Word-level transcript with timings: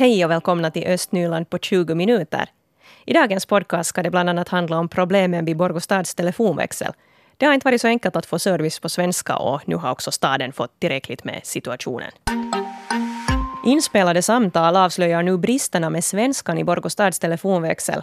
Hej 0.00 0.24
och 0.24 0.30
välkomna 0.30 0.70
till 0.70 0.86
Östnyland 0.86 1.50
på 1.50 1.58
20 1.58 1.94
minuter. 1.94 2.48
I 3.04 3.12
dagens 3.12 3.46
podcast 3.46 3.88
ska 3.88 4.02
det 4.02 4.10
bland 4.10 4.28
annat 4.28 4.48
handla 4.48 4.78
om 4.78 4.88
problemen 4.88 5.44
vid 5.44 5.56
Borgostads 5.56 6.14
telefonväxel. 6.14 6.92
Det 7.36 7.46
har 7.46 7.54
inte 7.54 7.64
varit 7.64 7.80
så 7.80 7.86
enkelt 7.86 8.16
att 8.16 8.26
få 8.26 8.38
service 8.38 8.80
på 8.80 8.88
svenska 8.88 9.36
och 9.36 9.68
nu 9.68 9.76
har 9.76 9.90
också 9.90 10.12
staden 10.12 10.52
fått 10.52 10.80
tillräckligt 10.80 11.24
med 11.24 11.40
situationen. 11.44 12.10
Inspelade 13.64 14.22
samtal 14.22 14.76
avslöjar 14.76 15.22
nu 15.22 15.38
bristerna 15.38 15.90
med 15.90 16.04
svenskan 16.04 16.58
i 16.58 16.64
Borgostads 16.64 17.18
telefonväxel. 17.18 18.02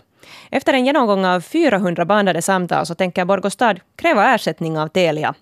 Efter 0.52 0.74
en 0.74 0.86
genomgång 0.86 1.26
av 1.26 1.42
400 1.42 2.06
bandade 2.06 2.42
samtal 2.42 2.86
så 2.86 2.96
tänker 2.96 3.26
Borgostad 3.26 3.76
kräva 3.96 4.36
ersättning 4.36 4.80
av 4.80 4.88
Telia. 4.88 5.34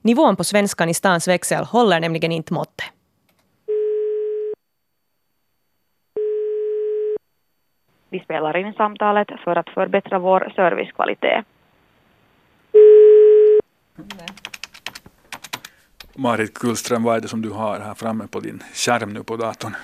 Nivån 0.00 0.36
på 0.36 0.44
svenskan 0.44 0.88
i 0.88 0.94
stans 0.94 1.28
växel 1.28 1.64
håller 1.64 2.00
nämligen 2.00 2.32
inte 2.32 2.52
måttet. 2.52 2.86
Vi 8.12 8.20
spelar 8.20 8.56
in 8.56 8.72
samtalet 8.72 9.28
för 9.44 9.56
att 9.56 9.68
förbättra 9.68 10.18
vår 10.18 10.52
servicekvalitet. 10.56 11.44
Marit 16.14 16.54
Kullström, 16.54 17.02
vad 17.02 17.16
är 17.16 17.20
det 17.20 17.28
som 17.28 17.42
du 17.42 17.50
har 17.50 17.80
här 17.80 17.94
framme 17.94 18.26
på 18.26 18.40
din 18.40 18.62
skärm 18.74 19.12
nu 19.12 19.22
på 19.22 19.36
datorn? 19.36 19.74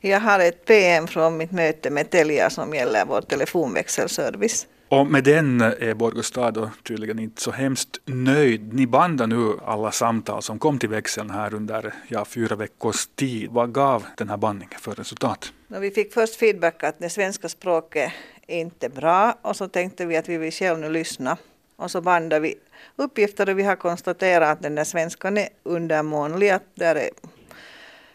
Jag 0.00 0.20
har 0.20 0.40
ett 0.40 0.64
PM 0.64 1.06
från 1.06 1.36
mitt 1.36 1.52
möte 1.52 1.90
med 1.90 2.10
Telia 2.10 2.50
som 2.50 2.74
gäller 2.74 3.04
vår 3.04 3.20
telefonväxelservice. 3.20 4.66
Och 4.94 5.06
med 5.06 5.24
den 5.24 5.60
eh, 5.60 5.88
är 5.88 5.94
Borgostad 5.94 6.70
tydligen 6.82 7.18
inte 7.18 7.42
så 7.42 7.50
hemskt 7.50 8.00
nöjd. 8.04 8.74
Ni 8.74 8.86
bandar 8.86 9.26
nu 9.26 9.58
alla 9.64 9.92
samtal 9.92 10.42
som 10.42 10.58
kom 10.58 10.78
till 10.78 10.88
växeln 10.88 11.30
här 11.30 11.54
under 11.54 11.94
ja, 12.08 12.24
fyra 12.24 12.56
veckors 12.56 13.06
tid. 13.06 13.50
Vad 13.50 13.72
gav 13.72 14.04
den 14.16 14.28
här 14.28 14.36
bandningen 14.36 14.80
för 14.80 14.94
resultat? 14.94 15.52
Vi 15.68 15.90
fick 15.90 16.12
först 16.12 16.36
feedback 16.36 16.84
att 16.84 16.98
det 16.98 17.10
svenska 17.10 17.48
språket 17.48 18.12
är 18.46 18.60
inte 18.60 18.88
bra 18.88 19.38
och 19.42 19.56
så 19.56 19.68
tänkte 19.68 20.06
vi 20.06 20.16
att 20.16 20.28
vi 20.28 20.38
vill 20.38 20.52
själv 20.52 20.78
nu 20.78 20.88
lyssna. 20.88 21.36
Och 21.76 21.90
så 21.90 22.00
bandade 22.00 22.40
vi 22.40 22.54
uppgifter 22.96 23.48
och 23.48 23.58
vi 23.58 23.62
har 23.62 23.76
konstaterat 23.76 24.48
att 24.48 24.62
den 24.62 24.74
där 24.74 24.84
svenskan 24.84 25.38
är 25.38 25.48
undermånlig. 25.62 26.50
Att 26.50 26.66
där 26.74 26.94
är, 26.94 27.10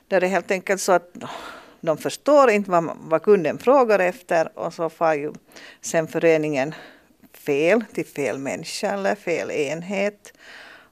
där 0.07 0.23
är 0.23 0.27
helt 0.27 0.51
enkelt 0.51 0.81
så 0.81 0.91
att 0.91 1.11
de 1.81 1.97
förstår 1.97 2.49
inte 2.49 2.71
vad, 2.71 2.97
vad 3.01 3.21
kunden 3.21 3.57
frågar 3.57 3.99
efter 3.99 4.59
och 4.59 4.73
så 4.73 4.89
får 4.89 5.13
ju 5.13 5.33
sen 5.81 6.07
föreningen 6.07 6.75
fel 7.33 7.83
till 7.93 8.05
fel 8.05 8.37
människa 8.37 8.91
eller 8.91 9.15
fel 9.15 9.51
enhet. 9.51 10.33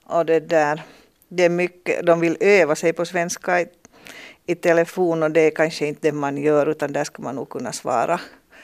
Och 0.04 0.26
det 0.26 0.40
där, 0.40 0.82
det 1.28 1.44
är 1.44 1.48
mycket, 1.48 2.06
de 2.06 2.20
vill 2.20 2.36
öva 2.40 2.76
sig 2.76 2.92
på 2.92 3.04
svenska 3.04 3.60
i, 3.60 3.66
i 4.46 4.54
telefon 4.54 5.22
och 5.22 5.30
det 5.30 5.40
är 5.40 5.50
kanske 5.50 5.86
inte 5.86 6.08
det 6.08 6.12
man 6.12 6.36
gör 6.36 6.66
utan 6.66 6.92
där 6.92 7.04
ska 7.04 7.22
man 7.22 7.34
nog 7.34 7.48
kunna 7.48 7.72
svara 7.72 8.20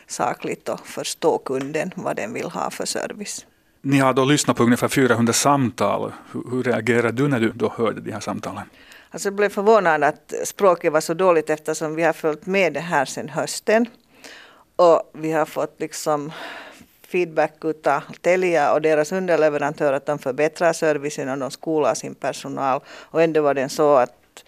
sakligt 0.07 0.69
och 0.69 0.87
förstå 0.87 1.39
kunden 1.39 1.91
vad 1.97 2.17
den 2.17 2.33
vill 2.33 2.51
ha 2.51 2.71
för 2.71 2.87
service. 2.87 3.47
Ni 3.83 3.99
har 3.99 4.13
då 4.13 4.25
lyssnat 4.25 4.57
på 4.57 4.63
ungefär 4.63 4.89
400 4.89 5.33
samtal. 5.33 6.13
Hur, 6.33 6.51
hur 6.51 6.63
reagerade 6.63 7.23
du 7.23 7.29
när 7.29 7.41
du 7.41 7.53
då 7.55 7.73
hörde 7.77 8.01
de 8.01 8.13
här 8.13 8.21
samtalen? 8.21 8.65
Alltså 9.15 9.27
jag 9.27 9.35
blev 9.35 9.49
förvånad 9.49 10.05
att 10.05 10.35
språket 10.45 10.93
var 10.93 11.01
så 11.01 11.15
dåligt 11.15 11.51
eftersom 11.51 11.95
vi 11.95 12.03
har 12.03 12.13
följt 12.13 12.47
med 12.47 12.73
det 12.73 12.81
här 12.81 13.05
sedan 13.05 13.29
hösten. 13.29 13.87
Och 14.77 15.11
vi 15.13 15.33
har 15.33 15.47
fått 15.47 15.81
liksom 15.81 16.33
feedback 17.09 17.65
utav 17.65 18.01
Telia 18.21 18.73
och 18.73 18.83
deras 18.83 19.13
underleverantörer 19.13 19.93
att 19.93 20.07
de 20.07 20.19
förbättrar 20.19 20.73
servicen 20.73 21.29
och 21.29 21.39
de 21.39 21.51
skolar 21.51 21.95
sin 21.95 22.15
personal. 22.15 22.81
Och 22.89 23.23
ändå 23.23 23.43
var 23.43 23.55
det 23.55 23.69
så 23.69 23.95
att 23.95 24.45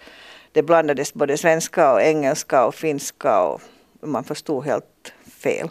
det 0.53 0.63
blandades 0.63 1.15
både 1.15 1.37
svenska 1.37 1.93
och 1.93 2.03
engelska 2.03 2.67
och 2.67 2.75
finska 2.75 3.43
och 3.43 3.61
man 4.01 4.25
förstod 4.25 4.65
helt 4.65 5.13
fel. 5.43 5.69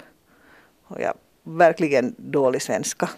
Och 0.88 1.02
ja, 1.02 1.14
verkligen 1.44 2.16
dålig 2.18 2.62
svenska. 2.62 3.10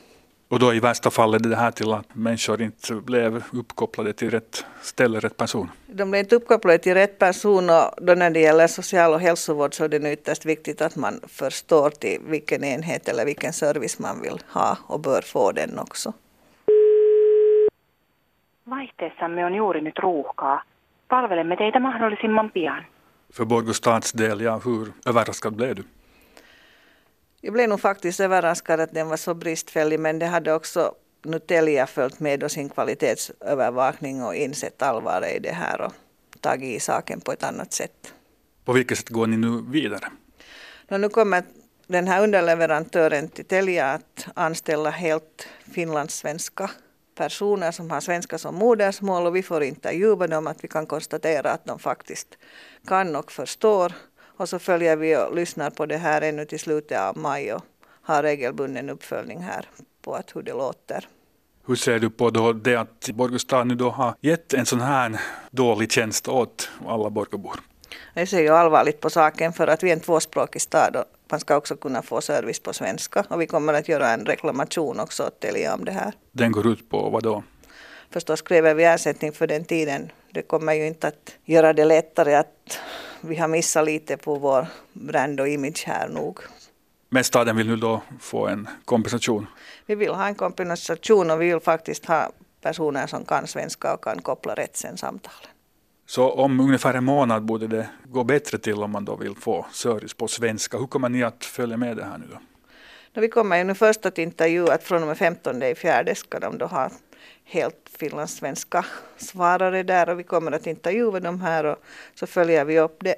Och 0.49 0.59
då 0.59 0.73
i 0.73 0.79
värsta 0.79 1.09
fall 1.09 1.31
ledde 1.31 1.49
det 1.49 1.55
här 1.55 1.71
till 1.71 1.93
att 1.93 2.15
människor 2.15 2.61
inte 2.61 2.93
blev 2.93 3.43
uppkopplade 3.53 4.13
till 4.13 4.31
rätt 4.31 4.65
ställe, 4.81 5.19
rätt 5.19 5.37
person? 5.37 5.71
De 5.87 6.11
blev 6.11 6.19
inte 6.19 6.35
uppkopplade 6.35 6.77
till 6.77 6.93
rätt 6.93 7.19
person 7.19 7.69
och 7.69 7.91
då 7.97 8.13
när 8.13 8.29
det 8.29 8.39
gäller 8.39 8.67
social 8.67 9.13
och 9.13 9.19
hälsovård 9.19 9.73
så 9.73 9.83
är 9.83 9.89
det 9.89 9.99
nu 9.99 10.11
ytterst 10.11 10.45
viktigt 10.45 10.81
att 10.81 10.95
man 10.95 11.19
förstår 11.27 11.89
till 11.89 12.19
vilken 12.25 12.63
enhet 12.63 13.07
eller 13.07 13.25
vilken 13.25 13.53
service 13.53 13.99
man 13.99 14.21
vill 14.21 14.39
ha 14.53 14.77
och 14.87 14.99
bör 14.99 15.21
få 15.21 15.51
den 15.51 15.79
också. 15.79 16.13
Vaihteessamme 18.63 19.45
on 19.45 19.53
juuri 19.53 19.81
nyt 19.81 19.99
ruuhkaa. 19.99 20.63
Palvelemme 21.07 21.55
teitä 21.55 21.79
mahdollisimman 21.79 22.49
pian. 22.51 22.83
För 23.33 23.45
Borgostads 23.45 24.11
del, 24.11 24.41
ja, 24.41 24.61
hur 24.65 24.87
överraskad 25.05 25.55
blev 25.55 25.75
du? 25.75 25.83
Jag 27.41 27.53
blev 27.53 27.69
nog 27.69 27.81
faktiskt 27.81 28.19
överraskad 28.19 28.79
att 28.79 28.93
den 28.93 29.07
var 29.07 29.17
så 29.17 29.33
bristfällig 29.33 29.99
men 29.99 30.19
det 30.19 30.25
hade 30.25 30.53
också 30.53 30.95
Nutelia 31.25 31.87
följt 31.87 32.19
med 32.19 32.43
och 32.43 32.51
sin 32.51 32.69
kvalitetsövervakning 32.69 34.23
och 34.23 34.35
insett 34.35 34.81
allvaret 34.81 35.35
i 35.35 35.39
det 35.39 35.51
här 35.51 35.81
och 35.81 35.93
tagit 36.41 36.77
i 36.77 36.79
saken 36.79 37.21
på 37.21 37.31
ett 37.31 37.43
annat 37.43 37.73
sätt. 37.73 38.13
På 38.65 38.73
vilket 38.73 38.97
sätt 38.97 39.09
går 39.09 39.27
ni 39.27 39.37
nu 39.37 39.63
vidare? 39.67 40.09
nu 40.89 41.09
kommer 41.09 41.43
den 41.87 42.07
här 42.07 42.23
underleverantören 42.23 43.29
till 43.29 43.45
Telia 43.45 43.85
att 43.85 44.27
anställa 44.33 44.89
helt 44.89 45.47
finlandssvenska 45.71 46.69
personer 47.15 47.71
som 47.71 47.91
har 47.91 48.01
svenska 48.01 48.37
som 48.37 48.55
modersmål 48.55 49.27
och 49.27 49.35
vi 49.35 49.43
får 49.43 49.63
intervjua 49.63 50.27
dem 50.27 50.47
att 50.47 50.63
vi 50.63 50.67
kan 50.67 50.85
konstatera 50.85 51.51
att 51.51 51.65
de 51.65 51.79
faktiskt 51.79 52.37
kan 52.87 53.15
och 53.15 53.31
förstår 53.31 53.93
och 54.37 54.49
så 54.49 54.59
följer 54.59 54.95
vi 54.95 55.17
och 55.17 55.35
lyssnar 55.35 55.69
på 55.69 55.85
det 55.85 55.97
här 55.97 56.21
ännu 56.21 56.45
till 56.45 56.59
slutet 56.59 56.99
av 56.99 57.17
maj 57.17 57.53
och 57.53 57.61
har 58.01 58.23
regelbunden 58.23 58.89
uppföljning 58.89 59.39
här 59.39 59.65
på 60.01 60.15
att 60.15 60.35
hur 60.35 60.41
det 60.41 60.53
låter. 60.53 61.07
Hur 61.67 61.75
ser 61.75 61.99
du 61.99 62.09
på 62.09 62.29
då 62.29 62.53
det 62.53 62.75
att 62.75 63.09
Borgostad 63.13 63.63
nu 63.63 63.75
då 63.75 63.89
har 63.89 64.15
gett 64.21 64.53
en 64.53 64.65
sån 64.65 64.81
här 64.81 65.19
dålig 65.51 65.91
tjänst 65.91 66.27
åt 66.27 66.69
alla 66.87 67.09
Borgobor? 67.09 67.59
Jag 68.13 68.27
ser 68.27 68.41
ju 68.41 68.49
allvarligt 68.49 69.01
på 69.01 69.09
saken 69.09 69.53
för 69.53 69.67
att 69.67 69.83
vi 69.83 69.89
är 69.89 69.93
en 69.93 69.99
tvåspråkig 69.99 70.61
stad 70.61 70.95
och 70.95 71.05
man 71.31 71.39
ska 71.39 71.55
också 71.55 71.75
kunna 71.75 72.01
få 72.01 72.21
service 72.21 72.59
på 72.59 72.73
svenska 72.73 73.25
och 73.29 73.41
vi 73.41 73.47
kommer 73.47 73.73
att 73.73 73.89
göra 73.89 74.09
en 74.09 74.25
reklamation 74.25 74.99
också 74.99 75.23
åt 75.23 75.39
Telia 75.39 75.73
om 75.73 75.85
det 75.85 75.91
här. 75.91 76.13
Den 76.31 76.51
går 76.51 76.67
ut 76.67 76.89
på 76.89 77.09
vad 77.09 77.23
då? 77.23 77.43
Förstås 78.11 78.41
kräver 78.41 78.73
vi 78.73 78.83
ersättning 78.83 79.31
för 79.31 79.47
den 79.47 79.65
tiden. 79.65 80.11
Det 80.31 80.41
kommer 80.41 80.73
ju 80.73 80.87
inte 80.87 81.07
att 81.07 81.35
göra 81.45 81.73
det 81.73 81.85
lättare 81.85 82.35
att 82.35 82.79
vi 83.21 83.35
har 83.35 83.47
missat 83.47 83.85
lite 83.85 84.17
på 84.17 84.35
vår 84.35 84.67
brand 84.93 85.39
och 85.39 85.47
image 85.47 85.83
här 85.87 86.09
nog. 86.09 86.39
Men 87.09 87.23
staden 87.23 87.57
vill 87.57 87.67
nu 87.67 87.75
då 87.75 88.01
få 88.19 88.47
en 88.47 88.67
kompensation? 88.85 89.47
Vi 89.85 89.95
vill 89.95 90.13
ha 90.13 90.27
en 90.27 90.35
kompensation 90.35 91.31
och 91.31 91.41
vi 91.41 91.45
vill 91.45 91.59
faktiskt 91.59 92.05
ha 92.05 92.31
personer 92.61 93.07
som 93.07 93.25
kan 93.25 93.47
svenska 93.47 93.93
och 93.93 94.03
kan 94.03 94.21
koppla 94.21 94.55
rätt 94.55 94.77
sen 94.77 94.97
samtalen. 94.97 95.49
Så 96.05 96.31
om 96.31 96.59
ungefär 96.59 96.93
en 96.93 97.03
månad 97.03 97.45
borde 97.45 97.67
det 97.67 97.89
gå 98.05 98.23
bättre 98.23 98.57
till 98.57 98.83
om 98.83 98.91
man 98.91 99.05
då 99.05 99.15
vill 99.15 99.35
få 99.35 99.65
service 99.71 100.13
på 100.13 100.27
svenska. 100.27 100.77
Hur 100.77 100.87
kommer 100.87 101.09
ni 101.09 101.23
att 101.23 101.45
följa 101.45 101.77
med 101.77 101.97
det 101.97 102.03
här 102.03 102.17
nu 102.17 102.25
då? 102.31 102.37
Vi 103.19 103.29
kommer 103.29 103.57
ju 103.57 103.63
nu 103.63 103.73
först 103.73 104.05
att 104.05 104.17
intervjua 104.17 104.73
att 104.73 104.83
från 104.83 105.01
och 105.01 105.07
med 105.07 105.17
15 105.17 105.63
i 105.63 105.75
fjärde 105.75 106.15
ska 106.15 106.39
de 106.39 106.57
då 106.57 106.65
ha 106.65 106.89
helt 107.43 107.89
finlandssvenska 107.97 108.85
svarare 109.17 109.83
där 109.83 110.09
och 110.09 110.19
vi 110.19 110.23
kommer 110.23 110.51
att 110.51 110.67
intervjua 110.67 111.19
dem 111.19 111.41
här 111.41 111.63
och 111.63 111.77
så 112.15 112.27
följer 112.27 112.65
vi 112.65 112.79
upp 112.79 112.97
det 112.99 113.15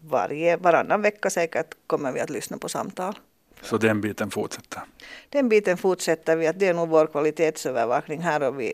varje, 0.00 0.56
varannan 0.56 1.02
vecka 1.02 1.30
säkert 1.30 1.74
kommer 1.86 2.12
vi 2.12 2.20
att 2.20 2.30
lyssna 2.30 2.58
på 2.58 2.68
samtal. 2.68 3.18
Så 3.60 3.78
den 3.78 4.00
biten 4.00 4.30
fortsätter? 4.30 4.82
Den 5.28 5.48
biten 5.48 5.76
fortsätter 5.76 6.36
vi, 6.36 6.46
att 6.46 6.58
det 6.58 6.66
är 6.66 6.74
nog 6.74 6.88
vår 6.88 7.06
kvalitetsövervakning 7.06 8.20
här 8.20 8.42
och 8.42 8.60
vi 8.60 8.72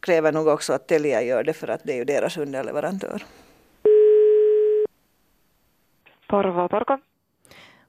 kräver 0.00 0.32
nog 0.32 0.48
också 0.48 0.72
att 0.72 0.86
Telia 0.86 1.22
gör 1.22 1.44
det 1.44 1.52
för 1.52 1.68
att 1.68 1.80
det 1.84 1.92
är 1.92 1.96
ju 1.96 2.04
deras 2.04 2.36
underleverantör. 2.36 3.22
Porvo, 6.28 6.68
Porko. 6.68 7.07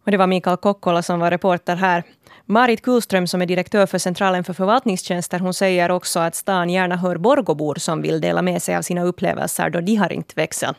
Och 0.06 0.12
det 0.12 0.18
var 0.18 0.28
Mikael 0.28 0.57
Kokkola 0.57 1.01
som 1.01 1.19
var 1.19 1.31
reporter 1.31 1.75
här. 1.75 2.04
Marit 2.46 2.81
Kullström 2.81 3.28
som 3.28 3.42
är 3.42 3.46
direktör 3.46 3.86
för 3.86 3.98
Centralen 3.98 4.44
för 4.44 4.54
förvaltningstjänster, 4.54 5.40
hon 5.40 5.54
säger 5.54 5.92
också 5.92 6.19
att 6.19 6.36
stan 6.36 6.69
gärna 6.69 6.96
hör 6.96 7.18
Borgobor 7.18 7.75
som 7.75 8.01
vill 8.01 8.22
dela 8.22 8.42
med 8.42 8.62
sig 8.62 8.75
av 8.75 8.81
sina 8.81 9.04
upplevelser 9.04 9.69
då 9.69 9.81
de 9.81 9.96
har 9.96 10.10
ringt 10.10 10.38
växeln. 10.38 10.75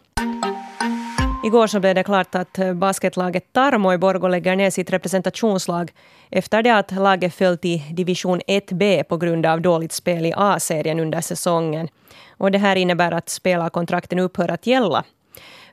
Igår 1.45 1.67
så 1.67 1.81
blev 1.81 1.95
det 1.95 2.03
klart 2.03 2.35
att 2.35 2.59
eh, 2.59 2.75
basketlaget 2.75 3.53
Tarmo 3.53 3.93
i 3.93 3.99
Borgå 3.99 4.29
lägger 4.29 4.57
ner 4.57 4.71
sitt 4.71 4.91
representationslag 4.91 5.93
efter 6.31 6.63
det 6.63 6.71
att 6.71 6.91
laget 6.93 7.35
föll 7.35 7.59
till 7.59 7.83
division 7.91 8.41
1B 8.41 9.03
på 9.03 9.17
grund 9.17 9.47
av 9.47 9.61
dåligt 9.61 9.93
spel 9.93 10.27
i 10.27 10.33
A-serien 10.37 11.01
under 11.01 11.21
säsongen. 11.21 11.89
Och 12.31 12.51
det 12.51 12.59
här 12.59 12.77
innebär 12.77 13.13
att 13.13 13.29
spelarkontrakten 13.29 14.19
upphör 14.19 14.49
att 14.49 14.67
gälla. 14.67 15.05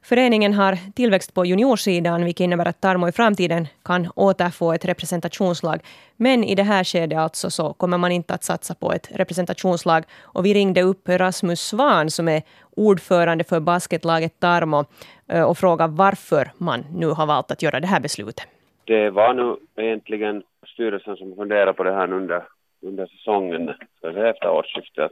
Föreningen 0.03 0.53
har 0.53 0.93
tillväxt 0.95 1.33
på 1.33 1.45
juniorsidan, 1.45 2.25
vilket 2.25 2.43
innebär 2.43 2.67
att 2.67 2.81
Tarmo 2.81 3.07
i 3.07 3.11
framtiden 3.11 3.67
kan 3.83 4.07
återfå 4.15 4.73
ett 4.73 4.85
representationslag. 4.85 5.79
Men 6.15 6.43
i 6.43 6.55
det 6.55 6.63
här 6.63 6.83
skedet 6.83 7.17
alltså 7.17 7.49
så 7.49 7.73
kommer 7.73 7.97
man 7.97 8.11
inte 8.11 8.33
att 8.33 8.43
satsa 8.43 8.75
på 8.75 8.93
ett 8.93 9.09
representationslag. 9.15 10.03
Och 10.21 10.45
vi 10.45 10.53
ringde 10.53 10.81
upp 10.81 11.09
Rasmus 11.09 11.61
Svan 11.61 12.09
som 12.09 12.27
är 12.27 12.41
ordförande 12.75 13.43
för 13.43 13.59
basketlaget 13.59 14.39
Tarmo 14.39 14.85
eh, 15.27 15.43
och 15.43 15.57
frågade 15.57 15.93
varför 15.93 16.51
man 16.57 16.85
nu 16.91 17.07
har 17.07 17.25
valt 17.25 17.51
att 17.51 17.61
göra 17.61 17.79
det 17.79 17.87
här 17.87 17.99
beslutet. 17.99 18.47
Det 18.85 19.09
var 19.09 19.33
nu 19.33 19.55
egentligen 19.83 20.43
styrelsen 20.65 21.17
som 21.17 21.35
funderade 21.35 21.73
på 21.73 21.83
det 21.83 21.93
här 21.93 22.13
under, 22.13 22.43
under 22.81 23.05
säsongen, 23.05 23.69
efter 24.01 24.49
årsskiftet. 24.49 25.11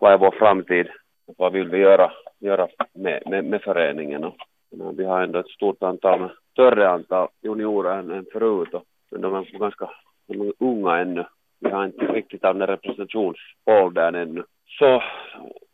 Vad 0.00 0.12
är 0.12 0.18
vår 0.18 0.34
framtid? 0.38 0.86
Vad 1.36 1.52
vill 1.52 1.68
vi 1.68 1.78
göra 1.78 2.12
göra 2.40 2.68
med, 2.94 3.22
med, 3.26 3.44
med 3.44 3.62
föreningen. 3.62 4.24
Och, 4.24 4.36
vi 4.96 5.04
har 5.04 5.22
ändå 5.22 5.38
ett 5.38 5.48
stort 5.48 5.82
antal, 5.82 6.30
större 6.52 6.88
antal 6.88 7.28
juniorer 7.42 7.98
än, 7.98 8.10
än 8.10 8.26
förut. 8.32 8.74
Och, 8.74 8.84
men 9.10 9.20
de 9.20 9.34
är 9.34 9.58
ganska 9.58 9.90
de 10.26 10.40
är 10.40 10.52
unga 10.58 10.96
ännu. 10.96 11.24
Vi 11.60 11.70
har 11.70 11.84
inte 11.84 12.06
riktigt 12.06 12.44
av 12.44 12.58
den 12.58 12.66
representationsåldern 12.66 14.14
ännu. 14.14 14.44
Så 14.78 15.02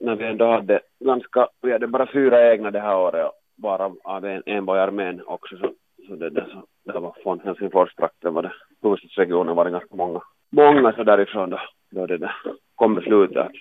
när 0.01 0.17
vi 0.17 0.25
ändå 0.25 0.47
hade 0.47 0.81
ganska, 1.01 1.49
vi 1.63 1.73
hade 1.73 1.87
bara 1.87 2.13
fyra 2.13 2.53
egna 2.53 2.71
det 2.71 2.81
här 2.81 2.97
året, 2.97 3.31
bara 3.57 3.93
av 4.05 4.25
en, 4.25 4.43
en 4.47 4.65
var 4.65 4.77
i 4.77 4.81
armén 4.81 5.23
också, 5.27 5.57
så, 5.57 5.73
så 6.09 6.15
det, 6.15 6.31
det, 6.31 6.47
så, 6.53 6.93
det 6.93 6.99
var 6.99 7.17
från 7.23 7.41
Helsingforstrakten 7.41 8.35
var 8.35 8.43
det, 8.43 8.53
huvudstadsregionen 8.83 9.57
var 9.57 9.65
det 9.65 9.71
ganska 9.71 9.97
många, 9.97 10.21
många 10.51 10.93
så 10.93 11.05
därifrån 11.05 11.51
då, 11.51 11.61
då 11.91 12.07
det 12.07 12.19
där 12.19 12.35
kom 12.75 12.95
beslutet 12.95 13.37
att 13.37 13.53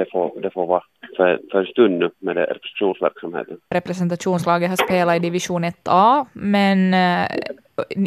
det, 0.00 0.10
får, 0.12 0.40
det 0.40 0.50
får 0.50 0.66
vara 0.66 0.82
för, 1.16 1.40
för 1.50 1.58
en 1.58 1.66
stund 1.66 1.98
nu 1.98 2.10
med 2.18 2.36
det 2.36 2.44
representationsverksamheten. 2.44 3.56
Representationslaget 3.74 4.68
har 4.68 4.76
spelat 4.76 5.16
i 5.16 5.18
division 5.18 5.64
1A, 5.64 6.26
men 6.32 6.94
äh, 6.94 7.26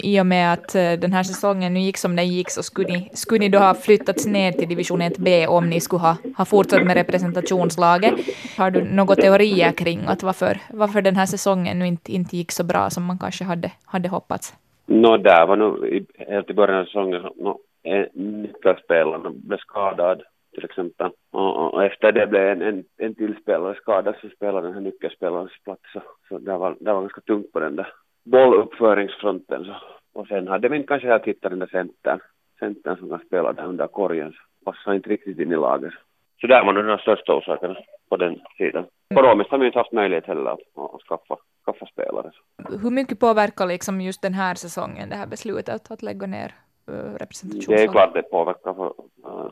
i 0.04 0.22
och 0.22 0.25
med 0.25 0.54
att 0.54 0.75
äh, 0.75 0.92
den 1.00 1.13
här 1.13 1.24
säsongen 1.24 1.74
nu 1.74 1.80
gick 1.80 1.98
som 1.98 2.16
den 2.16 2.28
gick 2.28 2.50
så 2.50 2.63
skulle 2.63 2.88
ni, 2.88 3.10
skulle 3.13 3.40
ni 3.40 3.50
då 3.50 3.60
ha 3.60 3.74
flyttats 3.74 4.25
ner 4.25 4.51
till 4.51 4.69
division 4.69 5.01
1B 5.01 5.48
om 5.48 5.69
ni 5.69 5.80
skulle 5.80 6.01
ha, 6.01 6.16
ha 6.38 6.45
fortsatt 6.45 6.86
med 6.86 6.95
representationslaget. 6.98 8.13
Har 8.57 8.72
du 8.72 8.84
några 8.84 9.16
teorier 9.16 9.72
kring 9.72 10.00
att 10.07 10.24
varför, 10.24 10.57
varför 10.69 11.01
den 11.01 11.16
här 11.16 11.25
säsongen 11.25 11.80
nu 11.80 11.88
inte, 11.88 12.12
inte 12.12 12.38
gick 12.38 12.51
så 12.51 12.63
bra 12.63 12.90
som 12.90 13.04
man 13.04 13.18
kanske 13.19 13.44
hade, 13.44 13.72
hade 13.86 14.10
hoppats? 14.10 14.54
Nå, 14.86 15.12
no, 15.12 15.18
där 15.18 15.45
var 15.45 15.56
nog 15.56 16.06
helt 16.18 16.50
i 16.50 16.54
början 16.54 16.80
av 16.80 16.86
säsongen, 16.86 17.22
no, 17.22 17.60
nyckelspelaren 18.13 19.42
blev 19.48 19.57
skadad 19.57 20.22
till 20.53 20.65
exempel. 20.65 21.11
Och, 21.31 21.73
och, 21.73 21.83
efter 21.83 22.11
det 22.11 22.27
blev 22.27 22.47
en, 22.47 22.61
en, 22.61 22.83
en 22.97 23.15
till 23.15 23.35
spelare 23.41 23.75
skadad 23.75 24.15
så 24.21 24.29
spelade 24.29 24.67
den 24.67 24.73
här 24.73 24.81
nyckelspelarens 24.81 25.63
plats. 25.63 25.81
Så, 25.94 26.01
så 26.29 26.38
det, 26.38 26.57
var, 26.57 26.75
det 26.79 26.94
var 26.94 27.01
ganska 27.01 27.21
tungt 27.21 27.51
på 27.51 27.59
den 27.59 27.75
där 27.75 27.94
bolluppföringsfronten. 28.23 29.65
Så. 29.65 29.75
Och 30.13 30.27
sen 30.27 30.47
hade 30.47 30.69
vi 30.69 30.83
kanske 30.83 31.07
helt 31.07 31.25
hittat 31.25 31.51
den 31.51 31.59
där 31.59 31.67
centern, 31.67 32.19
centern 32.59 32.97
som 32.97 33.09
kan 33.09 33.19
spela 33.19 33.53
där 33.53 33.65
under 33.65 33.88
korgen. 33.88 34.31
Så 34.31 34.71
passade 34.71 34.95
inte 34.95 35.09
riktigt 35.09 35.39
in 35.39 35.51
i 35.51 35.55
laget. 35.55 35.94
Så 36.41 36.47
där 36.47 36.65
var 36.65 36.73
nog 36.73 36.85
den 36.85 36.97
största 36.97 37.33
orsaken 37.33 37.75
på 38.09 38.17
den 38.17 38.39
sidan. 38.57 38.85
Ekonomiskt 39.09 39.51
har 39.51 39.57
vi 39.57 39.65
inte 39.65 39.79
haft 39.79 39.91
möjlighet 39.91 40.25
heller 40.25 40.51
att, 40.51 40.59
att 40.75 41.01
skaffa, 41.01 41.38
skaffa 41.65 41.85
spelare. 41.85 42.31
Hur 42.83 42.91
mycket 42.91 43.19
påverkar 43.19 43.65
liksom 43.67 44.01
just 44.01 44.21
den 44.21 44.33
här 44.33 44.56
säsongen 44.56 45.09
det 45.09 45.15
här 45.15 45.27
beslutet 45.27 45.91
att 45.91 46.01
lägga 46.01 46.27
ner 46.27 46.51
representation? 46.85 47.75
Det 47.75 47.83
är 47.83 47.88
klart 47.88 48.13
det 48.13 48.21
påverkar. 48.21 48.74
För, 48.74 48.94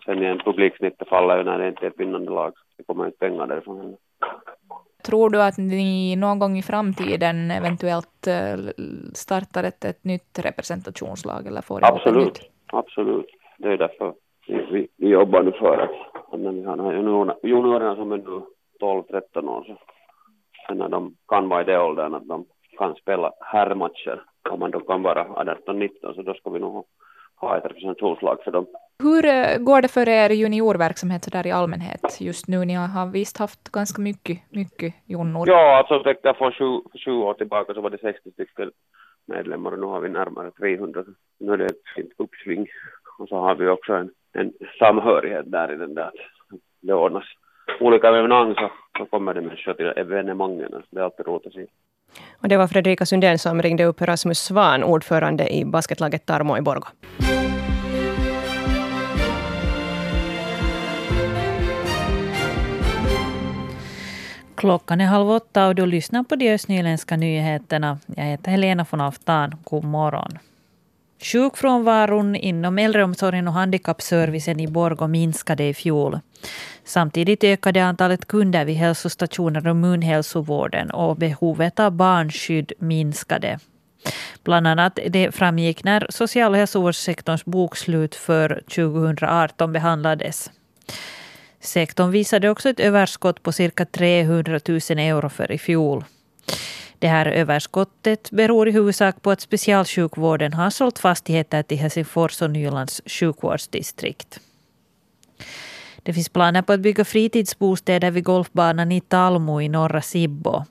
sen 0.05 0.23
igen 0.23 0.41
publiksnittet 0.45 1.07
faller 1.07 1.37
ju 1.37 1.43
när 1.43 1.59
det 1.59 1.67
inte 1.67 1.85
är 1.85 1.89
ett 1.89 1.99
vinnande 1.99 2.31
lag. 2.31 2.53
Det 2.77 2.83
kommer 2.83 3.05
inte 3.05 3.17
pengar 3.17 3.47
därifrån 3.47 3.77
heller. 3.77 3.97
Tror 5.03 5.29
du 5.29 5.41
att 5.41 5.57
ni 5.57 6.15
någon 6.15 6.39
gång 6.39 6.57
i 6.57 6.61
framtiden 6.61 7.51
eventuellt 7.51 8.27
uh, 8.27 8.69
startar 9.13 9.63
ett, 9.63 9.85
ett 9.85 10.03
nytt 10.03 10.39
representationslag? 10.39 11.47
Eller 11.47 11.61
får 11.61 11.85
absolut, 11.85 12.25
nytt? 12.25 12.49
absolut. 12.65 13.25
Det 13.57 13.69
är 13.73 13.77
därför 13.77 14.13
vi, 14.47 14.65
vi, 14.71 14.87
vi 14.97 15.09
jobbar 15.09 15.43
nu 15.43 15.51
för 15.51 15.77
att 15.77 16.39
när 16.39 16.51
vi 16.51 16.63
har 16.63 16.77
de 16.77 16.85
här 16.85 16.93
juniorerna, 16.93 17.35
juniorerna 17.43 17.95
som 17.95 18.11
är 18.11 18.17
nu 18.17 18.41
12-13 18.81 19.49
år 19.49 19.77
så 20.67 20.73
när 20.73 20.89
de 20.89 21.15
kan 21.27 21.49
vara 21.49 21.61
i 21.61 21.63
det 21.63 21.79
åldern 21.79 22.15
att 22.15 22.27
de 22.27 22.45
kan 22.77 22.95
spela 22.95 23.31
herrmatcher 23.39 24.23
om 24.49 24.59
man 24.59 24.71
då 24.71 24.79
kan 24.79 25.03
vara 25.03 25.23
18-19 25.23 26.15
så 26.15 26.21
då 26.21 26.33
ska 26.33 26.49
vi 26.49 26.59
nog 26.59 26.85
ha 27.41 27.57
ett 27.57 27.65
representationslag 27.65 28.43
för 28.43 28.51
dem. 28.51 28.65
Hur 29.03 29.25
eh, 29.25 29.57
går 29.57 29.81
det 29.81 29.87
för 29.87 30.09
er 30.09 30.29
juniorverksamhet 30.29 31.31
där 31.31 31.47
i 31.47 31.51
allmänhet 31.51 32.21
just 32.21 32.47
nu? 32.47 32.65
Ni 32.65 32.73
har 32.73 33.11
visst 33.11 33.37
haft 33.37 33.71
ganska 33.71 34.01
mycket, 34.01 34.37
mycket 34.49 34.93
junior. 35.05 35.49
Ja, 35.49 35.77
alltså 35.77 36.03
för 36.03 36.51
sju, 36.51 36.89
sju 37.05 37.11
år 37.11 37.33
tillbaka 37.33 37.73
så 37.73 37.81
var 37.81 37.89
det 37.89 37.97
60 37.97 38.31
stycken 38.31 38.71
medlemmar 39.25 39.71
och 39.71 39.79
nu 39.79 39.85
har 39.85 39.99
vi 39.99 40.09
närmare 40.09 40.51
300. 40.51 41.03
Nu 41.39 41.53
är 41.53 41.57
det 41.57 41.65
ett 41.65 41.87
fint 41.95 42.11
uppsving 42.17 42.67
och 43.19 43.27
så 43.29 43.35
har 43.35 43.55
vi 43.55 43.67
också 43.67 43.93
en, 43.93 44.11
en 44.33 44.53
samhörighet 44.79 45.51
där 45.51 45.73
i 45.73 45.77
den 45.77 45.93
där 45.93 46.07
att 46.07 46.59
det 46.81 46.93
ordnas 46.93 47.25
olika 47.79 48.07
evenemang 48.07 48.55
så, 48.55 48.71
så 48.97 49.05
kommer 49.05 49.33
det 49.33 49.41
människor 49.41 49.73
till 49.73 49.93
evenemangen. 49.95 50.83
Det 50.89 50.99
är 50.99 51.03
alltid 51.03 51.27
roligt 51.27 51.47
att 51.47 51.53
se. 51.53 51.65
Och 52.31 52.47
det 52.47 52.57
var 52.57 52.67
Fredrika 52.67 53.05
Sundén 53.05 53.39
som 53.39 53.61
ringde 53.61 53.83
upp 53.83 54.01
Rasmus 54.01 54.39
Svan, 54.39 54.83
ordförande 54.83 55.55
i 55.55 55.65
basketlaget 55.65 56.25
Tarmo 56.25 56.57
i 56.57 56.61
Borgå. 56.61 56.87
Klockan 64.55 65.01
är 65.01 65.05
halv 65.05 65.29
åtta 65.29 65.67
och 65.67 65.75
du 65.75 65.85
lyssnar 65.85 66.23
på 66.23 66.35
de 66.35 66.53
östnyländska 66.53 67.17
nyheterna. 67.17 67.99
Jag 68.05 68.23
heter 68.23 68.51
Helena 68.51 68.85
von 68.89 69.01
Aftan. 69.01 69.55
God 69.63 69.83
morgon. 69.83 70.39
Sjukfrånvaron 71.21 72.35
inom 72.35 72.77
äldreomsorgen 72.77 73.47
och 73.47 73.53
handikappservicen 73.53 74.59
i 74.59 74.67
Borgå 74.67 75.07
minskade 75.07 75.63
i 75.63 75.73
fjol. 75.73 76.19
Samtidigt 76.85 77.43
ökade 77.43 77.83
antalet 77.83 78.25
kunder 78.25 78.65
vid 78.65 78.75
hälsostationer 78.75 79.67
och 79.67 79.75
munhälsovården 79.75 80.91
och 80.91 81.15
behovet 81.17 81.79
av 81.79 81.91
barnskydd 81.91 82.71
minskade. 82.79 83.59
Bland 84.43 84.67
annat 84.67 84.99
det 85.09 85.31
framgick 85.31 85.83
när 85.83 86.07
social 86.09 86.51
och 86.51 86.57
hälsovårdssektorns 86.57 87.45
bokslut 87.45 88.15
för 88.15 88.63
2018 88.75 89.73
behandlades. 89.73 90.51
Sektorn 91.59 92.11
visade 92.11 92.49
också 92.49 92.69
ett 92.69 92.79
överskott 92.79 93.43
på 93.43 93.51
cirka 93.51 93.85
300 93.85 94.59
000 94.67 94.79
euro 94.99 95.29
för 95.29 95.51
i 95.51 95.57
fjol. 95.57 96.03
Det 97.01 97.07
här 97.07 97.25
överskottet 97.25 98.31
beror 98.31 98.67
i 98.67 98.71
huvudsak 98.71 99.21
på 99.21 99.31
att 99.31 99.41
specialsjukvården 99.41 100.53
har 100.53 100.69
sålt 100.69 100.99
fastigheter 100.99 101.63
till 101.63 101.77
Helsingfors 101.77 102.41
och 102.41 102.51
Nylands 102.51 103.01
sjukvårdsdistrikt. 103.05 104.39
Det 106.03 106.13
finns 106.13 106.29
planer 106.29 106.61
på 106.61 106.73
att 106.73 106.79
bygga 106.79 107.05
fritidsbostäder 107.05 108.11
vid 108.11 108.23
golfbanan 108.23 108.91
i 108.91 109.01
Talmo 109.01 109.61
i 109.61 109.69
norra 109.69 110.01
Sibbo. 110.01 110.65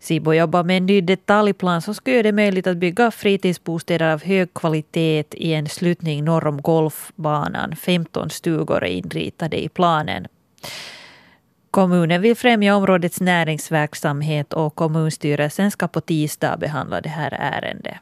Sibbo 0.00 0.32
jobbar 0.32 0.64
med 0.64 0.76
en 0.76 0.86
ny 0.86 1.00
detaljplan 1.00 1.82
som 1.82 1.94
ska 1.94 2.10
göra 2.10 2.22
det 2.22 2.32
möjligt 2.32 2.66
att 2.66 2.76
bygga 2.76 3.10
fritidsbostäder 3.10 4.12
av 4.12 4.24
hög 4.24 4.54
kvalitet 4.54 5.24
i 5.30 5.54
en 5.54 5.68
slutning 5.68 6.24
norr 6.24 6.46
om 6.46 6.62
golfbanan. 6.62 7.76
15 7.76 8.30
stugor 8.30 8.84
är 8.84 8.90
inritade 8.90 9.64
i 9.64 9.68
planen. 9.68 10.26
Kommunen 11.72 12.22
vill 12.22 12.36
främja 12.36 12.76
områdets 12.76 13.20
näringsverksamhet 13.20 14.52
och 14.52 14.74
kommunstyrelsen 14.74 15.70
ska 15.70 15.88
på 15.88 16.00
tisdag 16.00 16.56
behandla 16.56 17.00
det 17.00 17.08
här 17.08 17.36
ärendet. 17.40 17.94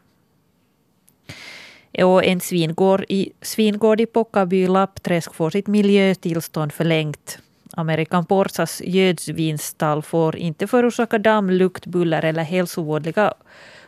Och 1.98 2.24
en 2.24 2.40
svingård 2.40 3.04
i, 3.08 3.32
svingård 3.42 4.00
i 4.00 4.06
Pockaby 4.06 4.66
Lappträsk 4.66 5.34
får 5.34 5.50
sitt 5.50 5.66
miljötillstånd 5.66 6.72
förlängt. 6.72 7.38
Amerikan 7.72 8.26
Porsas 8.26 8.82
gödsvinsstall 8.84 10.02
får 10.02 10.36
inte 10.36 10.66
förorsaka 10.66 11.18
damm, 11.18 11.50
lukt, 11.50 11.86
buller 11.86 12.24
eller 12.24 12.42
hälsovådliga 12.42 13.34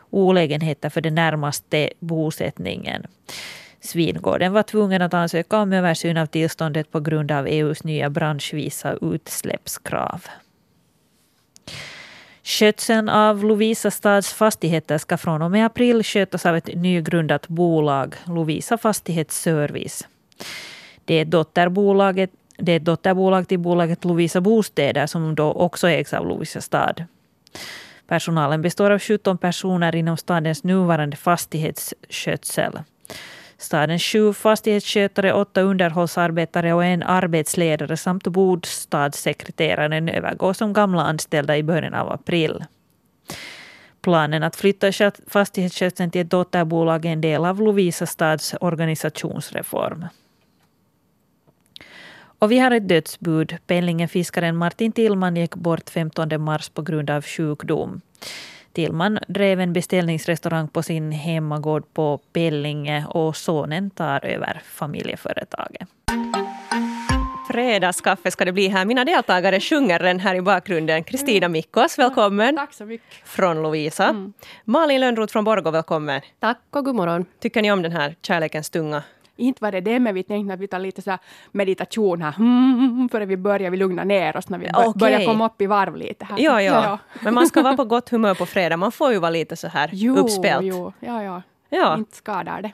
olägenheter 0.09 0.89
för 0.89 1.01
den 1.01 1.15
närmaste 1.15 1.89
bosättningen. 1.99 3.05
Svingården 3.83 4.53
var 4.53 4.63
tvungen 4.63 5.01
att 5.01 5.13
ansöka 5.13 5.57
om 5.57 5.73
översyn 5.73 6.17
av 6.17 6.25
tillståndet 6.25 6.91
på 6.91 6.99
grund 6.99 7.31
av 7.31 7.47
EUs 7.47 7.83
nya 7.83 8.09
branschvisa 8.09 8.97
utsläppskrav. 9.01 10.25
Skötseln 12.43 13.09
av 13.09 13.43
Lovisa 13.43 13.91
stads 13.91 14.33
fastigheter 14.33 14.97
ska 14.97 15.17
från 15.17 15.41
och 15.41 15.51
med 15.51 15.65
april 15.65 16.03
skötas 16.03 16.45
av 16.45 16.55
ett 16.55 16.75
nygrundat 16.75 17.47
bolag, 17.47 18.15
Lovisa 18.25 18.77
Fastighetsservice. 18.77 20.07
Det 21.05 21.15
är 21.15 21.25
dotterbolaget 21.25 22.31
det 22.57 22.71
är 22.71 22.77
ett 22.77 22.85
dotterbolag 22.85 23.47
till 23.47 23.59
bolaget 23.59 24.05
Lovisa 24.05 24.41
Bostäder 24.41 25.07
som 25.07 25.35
då 25.35 25.51
också 25.51 25.89
ägs 25.89 26.13
av 26.13 26.27
Lovisa 26.27 26.61
stad. 26.61 27.03
Personalen 28.07 28.61
består 28.61 28.91
av 28.91 28.99
17 28.99 29.37
personer 29.37 29.95
inom 29.95 30.17
stadens 30.17 30.63
nuvarande 30.63 31.17
fastighetsskötsel. 31.17 32.79
Stadens 33.63 34.03
sju 34.03 34.33
fastighetsskötare, 34.33 35.33
åtta 35.33 35.61
underhållsarbetare 35.61 36.73
och 36.73 36.85
en 36.85 37.03
arbetsledare 37.03 37.97
samt 37.97 38.27
bostadssekreteraren 38.27 40.09
övergår 40.09 40.53
som 40.53 40.73
gamla 40.73 41.01
anställda 41.01 41.57
i 41.57 41.63
början 41.63 41.93
av 41.93 42.11
april. 42.11 42.63
Planen 44.01 44.43
att 44.43 44.55
flytta 44.55 45.11
fastighetsskötseln 45.27 46.11
till 46.11 46.21
ett 46.21 46.29
dotterbolag 46.29 47.05
är 47.05 47.09
en 47.09 47.21
del 47.21 47.45
av 47.45 47.61
Lovisa 47.61 48.05
stads 48.05 48.55
organisationsreform. 48.61 50.05
Och 52.39 52.51
vi 52.51 52.59
har 52.59 52.71
ett 52.71 52.89
dödsbud. 52.89 53.57
Pellingefiskaren 53.67 54.57
Martin 54.57 54.91
Tillman 54.91 55.35
gick 55.35 55.55
bort 55.55 55.89
15 55.89 56.41
mars 56.41 56.69
på 56.69 56.81
grund 56.81 57.09
av 57.09 57.21
sjukdom. 57.21 58.01
Tillman 58.73 59.19
drev 59.27 59.59
en 59.59 59.73
beställningsrestaurang 59.73 60.67
på 60.67 60.83
sin 60.83 61.11
hemmagård 61.11 61.93
på 61.93 62.17
Pellinge 62.17 63.05
och 63.09 63.35
sonen 63.35 63.89
tar 63.89 64.25
över 64.25 64.61
familjeföretaget. 64.65 65.87
Fredagskaffe 67.51 68.31
ska 68.31 68.45
det 68.45 68.51
bli 68.51 68.67
här. 68.67 68.85
Mina 68.85 69.05
deltagare 69.05 69.59
sjunger 69.59 69.99
den 69.99 70.19
här 70.19 70.35
i 70.35 70.41
bakgrunden. 70.41 71.03
Kristina 71.03 71.47
Mikkos, 71.47 71.99
välkommen. 71.99 72.55
Tack 72.55 72.73
så 72.73 72.85
mycket. 72.85 73.27
Från 73.27 73.61
Lovisa. 73.61 74.09
Mm. 74.09 74.33
Malin 74.65 75.01
Lönnroth 75.01 75.31
från 75.31 75.43
Borgå, 75.43 75.71
välkommen. 75.71 76.21
Tack 76.39 76.61
och 76.69 76.85
god 76.85 76.95
morgon. 76.95 77.25
Tycker 77.39 77.61
ni 77.61 77.71
om 77.71 77.81
den 77.81 77.91
här 77.91 78.15
Kärlekens 78.21 78.69
tunga? 78.69 79.03
Inte 79.35 79.63
var 79.63 79.71
det 79.71 79.81
det, 79.81 79.99
men 79.99 80.15
vi 80.15 80.23
tänkte 80.23 80.53
att 80.53 80.59
vi 80.59 80.67
tar 80.67 80.79
lite 80.79 81.01
så 81.01 81.17
meditation 81.51 82.21
här, 82.21 82.35
mm, 82.37 83.09
före 83.11 83.25
vi 83.25 83.37
börjar 83.37 83.71
vi 83.71 83.77
lugna 83.77 84.03
ner 84.03 84.37
oss 84.37 84.49
när 84.49 84.57
vi 84.57 84.69
okay. 84.69 84.91
börjar 84.95 85.25
komma 85.25 85.45
upp 85.45 85.61
i 85.61 85.65
varv 85.65 85.95
lite. 85.95 86.25
Här. 86.25 86.39
Ja, 86.39 86.61
ja, 86.61 86.83
ja. 86.83 86.99
Men 87.21 87.33
man 87.33 87.47
ska 87.47 87.61
vara 87.61 87.77
på 87.77 87.85
gott 87.93 88.09
humör 88.09 88.35
på 88.35 88.45
fredag. 88.45 88.77
Man 88.77 88.91
får 88.91 89.11
ju 89.11 89.19
vara 89.19 89.31
lite 89.31 89.55
så 89.55 89.67
här 89.67 89.89
jo, 89.93 90.15
uppspelt. 90.15 90.65
Jo, 90.65 90.93
ja, 90.99 91.23
ja. 91.23 91.41
Ja. 91.69 91.97
Inte 91.97 92.15
skadar 92.15 92.61
det. 92.61 92.71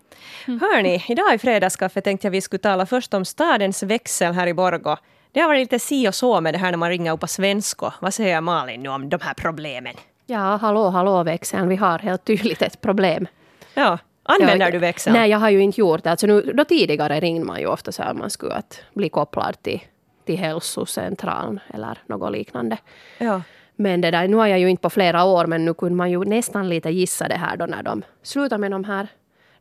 Mm. 0.48 0.60
Hörni, 0.60 1.04
idag 1.08 1.34
i 1.34 1.38
Fredagskaffe 1.38 2.02
tänkte 2.02 2.28
jag 2.28 2.32
vi 2.32 2.42
skulle 2.42 2.60
tala 2.60 2.86
först 2.86 3.14
om 3.14 3.26
stadens 3.26 3.84
växel 3.84 4.34
här 4.34 4.48
i 4.48 4.54
Borgå. 4.54 4.98
Det 5.32 5.40
har 5.40 5.48
varit 5.48 5.60
lite 5.60 5.80
si 5.80 6.10
och 6.10 6.16
så 6.16 6.42
med 6.42 6.54
det 6.54 6.58
här 6.58 6.72
när 6.72 6.78
man 6.78 6.90
ringer 6.90 7.12
upp 7.12 7.20
på 7.20 7.28
svenska. 7.28 7.94
Vad 8.02 8.14
säger 8.14 8.42
Malin 8.42 8.84
nu 8.84 8.90
om 8.90 9.10
de 9.10 9.20
här 9.22 9.34
problemen? 9.34 9.96
Ja, 10.26 10.56
hallå, 10.56 10.90
hallå 10.90 11.24
växeln. 11.24 11.70
Vi 11.70 11.76
har 11.76 12.00
helt 12.00 12.26
tydligt 12.26 12.62
ett 12.62 12.82
problem. 12.82 13.28
Ja, 13.74 13.98
Använder 14.30 14.66
jag, 14.66 14.74
du 14.74 14.80
växeln? 14.80 15.14
Nej, 15.14 15.30
jag 15.30 15.38
har 15.40 15.50
ju 15.50 15.60
inte 15.60 15.80
gjort 15.80 16.04
det. 16.04 16.12
Alltså 16.12 16.28
nu, 16.28 16.42
då 16.42 16.66
tidigare 16.66 17.20
ringde 17.20 17.46
man 17.46 17.60
ju 17.60 17.68
ofta 17.68 17.92
så 17.92 18.04
att 18.04 18.18
man 18.18 18.30
skulle 18.30 18.54
att 18.54 18.82
bli 18.94 19.10
kopplad 19.10 19.62
till, 19.62 19.82
till 20.26 20.38
hälsocentralen 20.38 21.60
eller 21.74 21.98
något 22.06 22.32
liknande. 22.32 22.78
Ja. 23.18 23.42
Men 23.76 24.02
det 24.02 24.12
där, 24.12 24.28
nu 24.28 24.38
har 24.38 24.48
jag 24.48 24.60
ju 24.60 24.70
inte 24.70 24.82
på 24.82 24.90
flera 24.90 25.24
år, 25.24 25.46
men 25.46 25.66
nu 25.66 25.74
kunde 25.74 25.96
man 25.96 26.12
ju 26.12 26.24
nästan 26.24 26.70
lite 26.70 26.90
gissa 26.90 27.28
det 27.28 27.36
här 27.36 27.58
då 27.58 27.66
när 27.66 27.84
de 27.84 28.04
slutade 28.24 28.62
med 28.62 28.72
de 28.72 28.84
här 28.84 29.08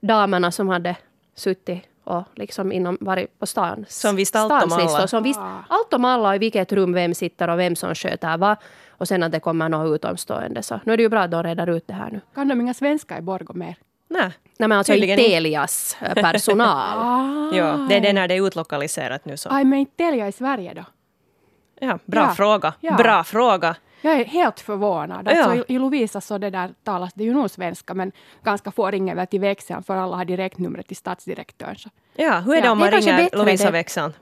damerna 0.00 0.50
som 0.50 0.68
hade 0.68 0.96
suttit 1.34 1.82
och 2.04 2.22
liksom 2.34 2.72
inom, 2.72 2.98
varit 3.00 3.38
på 3.38 3.46
stan. 3.46 3.84
Som 3.88 4.16
visste 4.16 4.38
allt 4.38 4.64
om 4.64 4.72
alla. 4.72 5.06
Som 5.06 5.22
visste 5.22 5.42
allt 5.68 5.94
om 5.94 6.04
alla, 6.04 6.34
i 6.34 6.38
vilket 6.38 6.72
rum 6.72 6.92
vem 6.92 7.14
sitter 7.14 7.48
och 7.48 7.58
vem 7.58 7.76
som 7.76 7.94
sköter 7.94 8.36
vad. 8.38 8.56
Och 8.88 9.08
sen 9.08 9.22
att 9.22 9.32
det 9.32 9.40
kommer 9.40 9.68
något 9.68 9.94
utomstående. 9.94 10.62
Så 10.62 10.80
nu 10.84 10.92
är 10.92 10.96
det 10.96 11.02
ju 11.02 11.08
bra 11.08 11.20
att 11.20 11.30
de 11.30 11.42
reder 11.42 11.66
ut 11.70 11.86
det 11.86 11.94
här 11.94 12.10
nu. 12.10 12.20
Kan 12.34 12.48
de 12.48 12.60
inga 12.60 12.74
svenska 12.74 13.18
i 13.18 13.20
Borgå 13.20 13.54
mer? 13.54 13.76
Nej. 14.08 14.30
Nej 14.58 14.68
men 14.68 14.72
alltså 14.72 14.92
Tydligen 14.92 15.18
Telias 15.18 15.96
eh, 16.00 16.14
personal. 16.14 16.98
ah. 17.52 17.56
Ja, 17.56 17.86
det 17.88 17.96
är 17.96 18.00
det 18.00 18.12
när 18.12 18.28
det 18.28 18.34
är 18.34 18.46
utlokaliserat 18.46 19.24
nu 19.24 19.36
så. 19.36 19.48
Aj, 19.52 19.64
men 19.64 19.78
inte 19.78 19.96
Telia 19.96 20.28
i 20.28 20.32
Sverige 20.32 20.74
då? 20.74 20.84
Ja, 21.80 21.98
bra 22.04 22.20
ja. 22.20 22.34
fråga. 22.34 22.74
Ja. 22.80 22.96
Bra 22.96 23.24
fråga. 23.24 23.76
Jag 24.00 24.20
är 24.20 24.24
helt 24.24 24.60
förvånad. 24.60 25.28
Alltså, 25.28 25.54
ja. 25.54 25.64
I 25.68 25.78
Lovisa 25.78 26.20
så 26.20 26.38
det 26.38 26.50
där 26.50 26.74
talas 26.84 27.14
det 27.14 27.24
ju 27.24 27.34
nog 27.34 27.50
svenska 27.50 27.94
men 27.94 28.12
ganska 28.44 28.70
få 28.70 28.90
ringer 28.90 29.14
väl 29.14 29.26
till 29.26 29.40
växeln 29.40 29.82
för 29.82 29.96
alla 29.96 30.16
har 30.16 30.24
direktnumret 30.24 30.86
till 30.86 30.96
stadsdirektören. 30.96 31.76
Så. 31.76 31.90
Ja, 32.16 32.38
hur 32.38 32.54
är 32.54 32.62
det 32.62 32.68
om 32.68 32.78
man 32.78 32.90
ringer 32.90 33.36
Lovisa-växeln? 33.36 34.12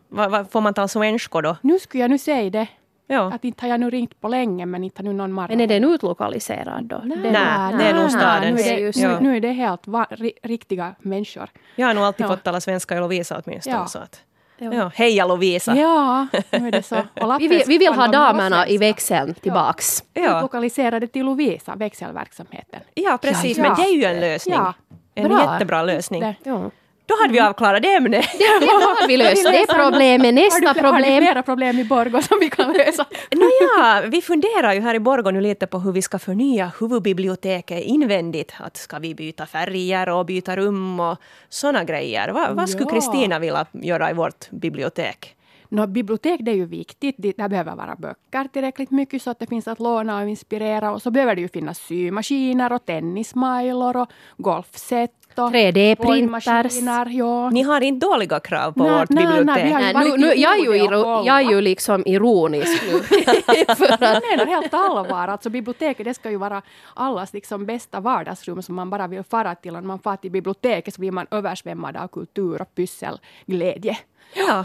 Får 0.51 0.61
man 0.61 0.75
ta 0.75 0.89
svenska 0.89 1.41
då? 1.41 1.57
Nu 1.63 1.79
skulle 1.79 2.03
jag 2.03 2.11
nu 2.11 2.19
säga 2.19 2.51
det. 2.51 2.67
Ja. 3.07 3.33
Att 3.33 3.45
inte 3.45 3.65
har 3.65 3.69
jag 3.69 3.81
nu 3.81 3.91
ringt 3.91 4.21
på 4.21 4.29
länge 4.29 4.67
men 4.67 4.85
inte 4.85 5.03
har 5.03 5.05
nu 5.05 5.13
någon 5.13 5.33
mark. 5.33 5.51
Men 5.51 5.61
är 5.61 5.67
den 5.67 5.85
utlokaliserad 5.85 6.85
då? 6.85 7.01
Nej, 7.05 7.19
det, 7.19 7.31
Nej, 7.31 7.89
är 7.89 7.95
nog 7.95 8.11
stadens. 8.11 8.67
Nu 8.67 8.73
är 8.73 8.93
det, 8.93 8.97
ja. 8.97 9.21
nu, 9.21 9.37
är 9.37 9.41
det 9.41 9.53
helt 9.53 9.87
va, 9.87 10.07
ri, 10.11 10.33
riktiga 10.43 10.95
människor. 10.99 11.51
Jag 11.75 11.87
har 11.87 11.95
nog 11.95 12.05
alltid 12.05 12.27
ja. 12.27 12.31
fått 12.31 12.43
tala 12.43 12.61
svenska 12.61 12.97
i 12.97 13.01
Lovisa 13.01 13.43
åtminstone. 13.45 13.77
Ja. 13.77 13.87
Så 13.87 13.99
att. 13.99 14.23
Ja. 14.59 14.91
Heja 14.95 15.27
Lovisa! 15.27 15.77
Ja, 15.77 16.27
nu 16.51 16.69
är 16.69 16.73
det 16.73 16.83
så. 16.83 16.97
vi, 17.39 17.49
vill, 17.49 17.63
vi 17.67 17.79
vill 17.79 17.93
ha 17.93 18.09
damerna 18.09 18.69
i 18.69 18.79
växeln 18.79 19.35
tillbaks. 19.35 20.05
Ja. 20.15 20.41
Lokaliserade 20.41 21.07
till 21.07 21.25
Lovisa, 21.25 21.77
växelverksamheten. 21.77 22.81
Ja, 22.95 23.19
precis. 23.23 23.59
Men 23.59 23.75
det 23.75 23.83
är 23.83 23.97
ju 23.97 24.05
en 24.05 24.21
lösning. 24.21 24.55
Ja. 24.55 24.75
En 25.15 25.29
Bra. 25.29 25.53
jättebra 25.53 25.83
lösning. 25.83 26.21
Det. 26.21 26.35
Ja. 26.43 26.71
Då 27.07 27.15
hade 27.21 27.33
vi 27.33 27.41
avklarat 27.41 27.83
det 27.83 27.95
ämnet. 27.95 28.27
Det, 28.39 28.67
då 28.67 28.73
har 28.73 29.09
vi 29.09 29.17
löst 29.17 29.45
det 29.53 29.67
problemet. 29.69 30.35
Nästa 30.35 30.69
har 30.69 30.75
du, 30.75 30.81
problem. 30.81 31.13
Har 31.13 31.21
du 31.21 31.27
flera 31.27 31.43
problem 31.43 31.79
i 31.79 31.85
Borgå 31.85 32.23
som 32.23 32.39
vi 32.41 32.51
kan 32.51 32.73
lösa? 32.73 33.07
Nåja, 33.31 34.03
vi 34.07 34.23
funderar 34.23 34.73
ju 34.73 34.81
här 34.81 34.95
i 34.95 34.99
Borgå 34.99 35.31
nu 35.31 35.41
lite 35.41 35.67
på 35.67 35.79
hur 35.79 35.93
vi 35.93 36.03
ska 36.03 36.19
förnya 36.19 36.73
huvudbiblioteket 36.81 37.85
invändigt. 37.85 38.55
Att 38.59 38.77
ska 38.77 38.99
vi 38.99 39.15
byta 39.15 39.47
färger 39.47 40.09
och 40.09 40.27
byta 40.27 40.57
rum 40.57 41.01
och 41.01 41.19
såna 41.49 41.85
grejer. 41.85 42.29
Va, 42.29 42.49
vad 42.53 42.71
skulle 42.71 42.91
Kristina 42.91 43.39
vilja 43.39 43.67
göra 43.73 44.11
i 44.11 44.15
vårt 44.15 44.51
bibliotek? 44.51 45.36
No, 45.69 45.87
bibliotek 45.87 46.41
det 46.45 46.51
är 46.51 46.57
ju 46.57 46.67
viktigt. 46.67 47.15
Det 47.19 47.37
behöver 47.37 47.77
vara 47.77 47.97
böcker 47.97 48.49
tillräckligt 48.53 48.91
mycket 48.91 49.23
så 49.23 49.31
att 49.31 49.39
det 49.39 49.47
finns 49.47 49.69
att 49.69 49.81
låna 49.81 50.23
och 50.23 50.29
inspirera. 50.29 50.93
Och 50.93 51.03
så 51.03 51.11
behöver 51.11 51.35
det 51.35 51.41
ju 51.41 51.49
finnas 51.49 51.79
symaskiner 51.79 52.73
och 52.73 52.85
tennismajlor 52.87 53.97
och 53.97 54.11
golfset 54.37 55.13
3D-printers. 55.37 57.11
Ja. 57.11 57.51
Ni 57.51 57.63
har 57.63 57.81
inte 57.81 58.07
dåliga 58.07 58.41
krav 58.41 58.73
på 58.73 58.83
nej, 58.83 58.99
vårt 58.99 59.11
nej, 59.11 59.27
bibliotek. 59.27 59.73
Nej, 59.73 59.95
nu, 59.95 60.17
nu, 60.17 60.33
jag, 60.37 60.59
är 60.59 60.65
ju 60.65 60.77
iro, 60.77 61.27
jag 61.27 61.37
är 61.37 61.51
ju 61.51 61.61
liksom 61.61 62.03
ironisk 62.07 62.83
nu. 62.93 62.99
För 63.75 63.93
att... 63.93 64.01
Jag 64.01 64.23
menar 64.31 64.47
helt 64.47 64.75
allvar. 64.75 65.29
Alltså, 65.29 65.51
biblioteket 65.51 66.05
det 66.05 66.15
ska 66.15 66.31
ju 66.31 66.37
vara 66.37 66.63
allas 66.95 67.33
liksom 67.33 67.67
bästa 67.67 68.01
vardagsrum 68.01 68.63
som 68.63 68.75
man 68.75 68.91
bara 68.91 69.07
vill 69.07 69.23
fara 69.23 69.55
till. 69.55 69.77
Om 69.77 69.87
man 69.87 69.99
far 69.99 70.17
till 70.17 70.31
biblioteket 70.31 70.95
så 70.95 71.01
blir 71.01 71.13
man 71.13 71.27
översvämmad 71.31 71.97
av 71.97 72.09
kultur 72.09 72.63
och 72.63 72.75
pysselglädje. 72.75 73.99
Ja. 74.35 74.65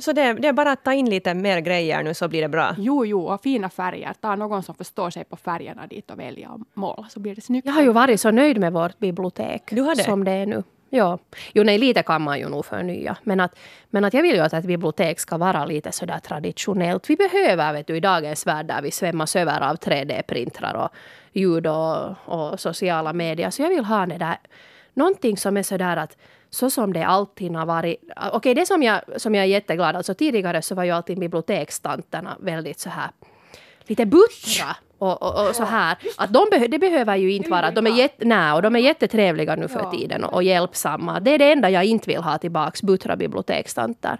Så 0.00 0.12
det, 0.12 0.32
det, 0.32 0.48
är 0.48 0.52
bara 0.52 0.72
att 0.72 0.84
ta 0.84 0.92
in 0.92 1.10
lite 1.10 1.34
mer 1.34 1.60
grejer 1.60 2.02
nu 2.02 2.14
så 2.14 2.28
blir 2.28 2.42
det 2.42 2.48
bra? 2.48 2.74
Jo, 2.78 3.06
jo, 3.06 3.20
och 3.20 3.42
fina 3.42 3.70
färger. 3.70 4.12
Ta 4.20 4.36
någon 4.36 4.62
som 4.62 4.74
förstår 4.74 5.10
sig 5.10 5.24
på 5.24 5.36
färgerna 5.36 5.86
dit 5.86 6.10
och 6.10 6.18
välja 6.18 6.50
och 6.50 6.60
måla 6.74 7.06
så 7.08 7.20
blir 7.20 7.34
det 7.34 7.40
snyggt. 7.40 7.66
Jag 7.66 7.72
har 7.72 7.82
ju 7.82 7.92
varit 7.92 8.20
så 8.20 8.30
nöjd 8.30 8.58
med 8.60 8.72
vårt 8.72 8.98
bibliotek 8.98 9.62
du 9.70 9.82
har 9.82 9.94
det? 9.94 10.04
som 10.04 10.24
det 10.24 10.30
är 10.30 10.46
nu. 10.46 10.62
Ja. 10.94 11.18
Jo, 11.52 11.64
nej, 11.64 11.78
lite 11.78 12.02
kan 12.02 12.22
man 12.22 12.38
ju 12.38 12.48
nog 12.48 12.64
förnya. 12.64 13.16
Men 13.22 13.40
att, 13.40 13.58
men 13.90 14.04
att 14.04 14.14
jag 14.14 14.22
vill 14.22 14.34
ju 14.34 14.40
att 14.40 14.52
ett 14.52 14.64
bibliotek 14.64 15.20
ska 15.20 15.36
vara 15.36 15.64
lite 15.64 15.92
sådär 15.92 16.18
traditionellt. 16.18 17.10
Vi 17.10 17.16
behöver, 17.16 17.72
vet 17.72 17.86
du, 17.86 17.96
i 17.96 18.00
dagens 18.00 18.46
värld 18.46 18.66
där 18.66 18.82
vi 18.82 18.90
svämmas 18.90 19.36
över 19.36 19.60
av 19.60 19.76
3D-printrar 19.76 20.74
och 20.74 20.88
ljud 21.32 21.66
och, 21.66 22.10
och 22.24 22.60
sociala 22.60 23.12
medier. 23.12 23.50
Så 23.50 23.62
jag 23.62 23.68
vill 23.68 23.84
ha 23.84 24.06
det 24.06 24.18
där, 24.18 24.38
någonting 24.94 25.36
som 25.36 25.56
är 25.56 25.62
sådär 25.62 25.96
att 25.96 26.16
så 26.50 26.70
som 26.70 26.92
det 26.92 27.02
alltid 27.02 27.52
har 27.52 27.66
varit. 27.66 27.96
Okej, 28.16 28.36
okay, 28.36 28.54
det 28.54 28.66
som 28.66 28.82
jag, 28.82 29.00
som 29.16 29.34
jag 29.34 29.44
är 29.44 29.48
jätteglad, 29.48 29.96
alltså 29.96 30.14
tidigare 30.14 30.62
så 30.62 30.74
var 30.74 30.84
ju 30.84 30.90
alltid 30.90 31.18
bibliotekstanterna 31.18 32.36
väldigt 32.40 32.80
så 32.80 32.90
här 32.90 33.10
lite 33.86 34.06
buttra 34.06 34.76
och, 34.98 35.22
och, 35.22 35.48
och, 35.48 35.56
så 35.56 35.64
här. 35.64 35.96
Att 36.16 36.32
de 36.32 36.46
beh 36.50 36.62
det 36.68 36.78
behöver 36.78 37.16
ju 37.16 37.32
inte 37.32 37.50
vara, 37.50 37.70
de 37.70 37.86
är, 37.86 37.90
jätte, 37.90 38.24
nej, 38.24 38.52
och 38.52 38.62
de 38.62 38.76
är 38.76 38.80
jättetrevliga 38.80 39.56
nu 39.56 39.68
för 39.68 39.90
tiden 39.90 40.24
och, 40.24 40.34
och 40.34 40.42
hjälpsamma. 40.42 41.20
Det 41.20 41.30
är 41.30 41.38
det 41.38 41.52
enda 41.52 41.70
jag 41.70 41.84
inte 41.84 42.10
vill 42.10 42.22
ha 42.22 42.38
tillbaks, 42.38 42.82
buttra 42.82 43.16
bibliotekstanter. 43.16 44.18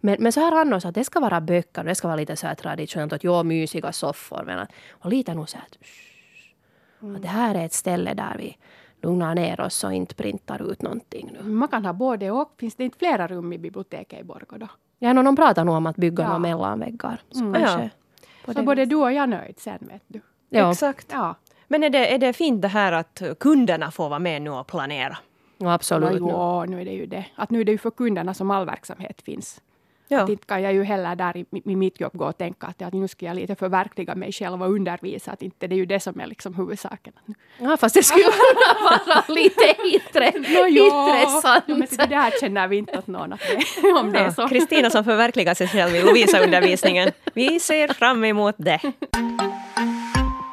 Men, 0.00 0.16
men 0.18 0.32
så 0.32 0.40
här 0.40 0.52
annars 0.52 0.84
att 0.84 0.94
det 0.94 1.04
ska 1.04 1.20
vara 1.20 1.40
böcker, 1.40 1.84
det 1.84 1.94
ska 1.94 2.08
vara 2.08 2.16
lite 2.16 2.36
så 2.36 2.46
här 2.46 2.54
traditionellt, 2.54 3.12
att 3.12 3.24
ja, 3.24 3.42
mysiga 3.42 3.92
soffor. 3.92 4.42
Men 4.46 4.66
och 4.90 5.10
lite 5.10 5.34
nog 5.34 5.48
så 5.48 5.56
här 5.56 5.66
att, 5.66 7.16
att 7.16 7.22
det 7.22 7.28
här 7.28 7.54
är 7.54 7.64
ett 7.64 7.72
ställe 7.72 8.14
där 8.14 8.34
vi 8.38 8.56
lugnar 9.02 9.34
ner 9.34 9.60
oss 9.60 9.84
och 9.84 9.92
inte 9.92 10.14
printar 10.14 10.72
ut 10.72 10.82
någonting. 10.82 11.30
Nu. 11.32 11.50
Man 11.50 11.68
kan 11.68 11.84
ha 11.84 11.92
både 11.92 12.30
och. 12.30 12.54
Finns 12.58 12.74
det 12.74 12.84
inte 12.84 12.98
flera 12.98 13.26
rum 13.26 13.52
i 13.52 13.58
biblioteket 13.58 14.20
i 14.20 14.24
Borgå 14.24 14.56
då? 14.56 14.68
Ja, 14.98 15.12
no, 15.12 15.22
de 15.22 15.36
pratar 15.36 15.64
nog 15.64 15.74
om 15.74 15.86
att 15.86 15.96
bygga 15.96 16.22
ja. 16.22 16.26
några 16.26 16.38
mellanväggar. 16.38 17.20
Så, 17.30 17.40
mm. 17.40 17.54
kanske 17.54 17.90
ja. 18.46 18.54
så 18.54 18.62
både 18.62 18.84
du 18.84 18.96
och 18.96 19.12
jag 19.12 19.22
är 19.22 19.26
nöjd 19.26 19.58
sen, 19.58 19.78
vet 19.80 20.02
du. 20.06 20.20
Ja. 20.48 20.70
Exakt. 20.70 21.06
Ja. 21.12 21.34
Men 21.68 21.82
är 21.82 21.90
det, 21.90 22.14
är 22.14 22.18
det 22.18 22.32
fint 22.32 22.62
det 22.62 22.68
här 22.68 22.92
att 22.92 23.22
kunderna 23.40 23.90
får 23.90 24.08
vara 24.08 24.18
med 24.18 24.42
nu 24.42 24.50
och 24.50 24.66
planera? 24.66 25.16
Ja, 25.58 25.72
absolut. 25.72 26.20
Ja, 26.20 26.64
nu 26.64 26.80
är 26.80 26.84
det 26.84 26.92
ju 26.92 27.06
det. 27.06 27.26
Att 27.34 27.50
nu 27.50 27.60
är 27.60 27.64
det 27.64 27.72
ju 27.72 27.78
för 27.78 27.90
kunderna 27.90 28.34
som 28.34 28.50
all 28.50 28.66
verksamhet 28.66 29.22
finns. 29.22 29.60
Ja. 30.12 30.22
Att 30.22 30.28
inte 30.28 30.46
kan 30.46 30.62
jag 30.62 30.72
ju 30.72 30.84
heller 30.84 31.16
där 31.16 31.36
i, 31.36 31.44
i 31.64 31.76
mitt 31.76 32.00
jobb 32.00 32.12
gå 32.14 32.24
och 32.24 32.38
tänka 32.38 32.66
att, 32.66 32.82
att 32.82 32.92
nu 32.92 33.08
ska 33.08 33.26
jag 33.26 33.36
lite 33.36 33.54
förverkliga 33.54 34.14
mig 34.14 34.32
själv 34.32 34.62
och 34.62 34.70
undervisa. 34.70 35.32
Att 35.32 35.42
inte 35.42 35.66
det 35.66 35.74
är 35.74 35.76
ju 35.76 35.86
det 35.86 36.00
som 36.00 36.20
är 36.20 36.26
liksom 36.26 36.54
huvudsaken. 36.54 37.12
Ja, 37.58 37.76
fast 37.76 37.94
det 37.94 38.02
skulle 38.02 38.24
vara 38.84 39.24
lite 39.28 39.76
intre, 39.84 40.30
no, 40.30 40.66
intressant. 40.66 41.64
Ja, 41.66 41.74
men 41.74 41.88
det 41.90 42.06
där 42.06 42.40
känner 42.40 42.68
vi 42.68 42.76
inte 42.76 43.02
någon 43.06 43.32
att 43.32 43.40
det, 43.40 43.92
om 44.00 44.12
det 44.12 44.18
är 44.18 44.30
så. 44.30 44.48
Kristina 44.48 44.90
som 44.90 45.04
förverkligar 45.04 45.54
sig 45.54 45.68
själv 45.68 45.96
i 45.96 46.02
Lovisa-undervisningen. 46.02 47.10
Vi 47.34 47.60
ser 47.60 47.88
fram 47.88 48.24
emot 48.24 48.54
det. 48.58 48.80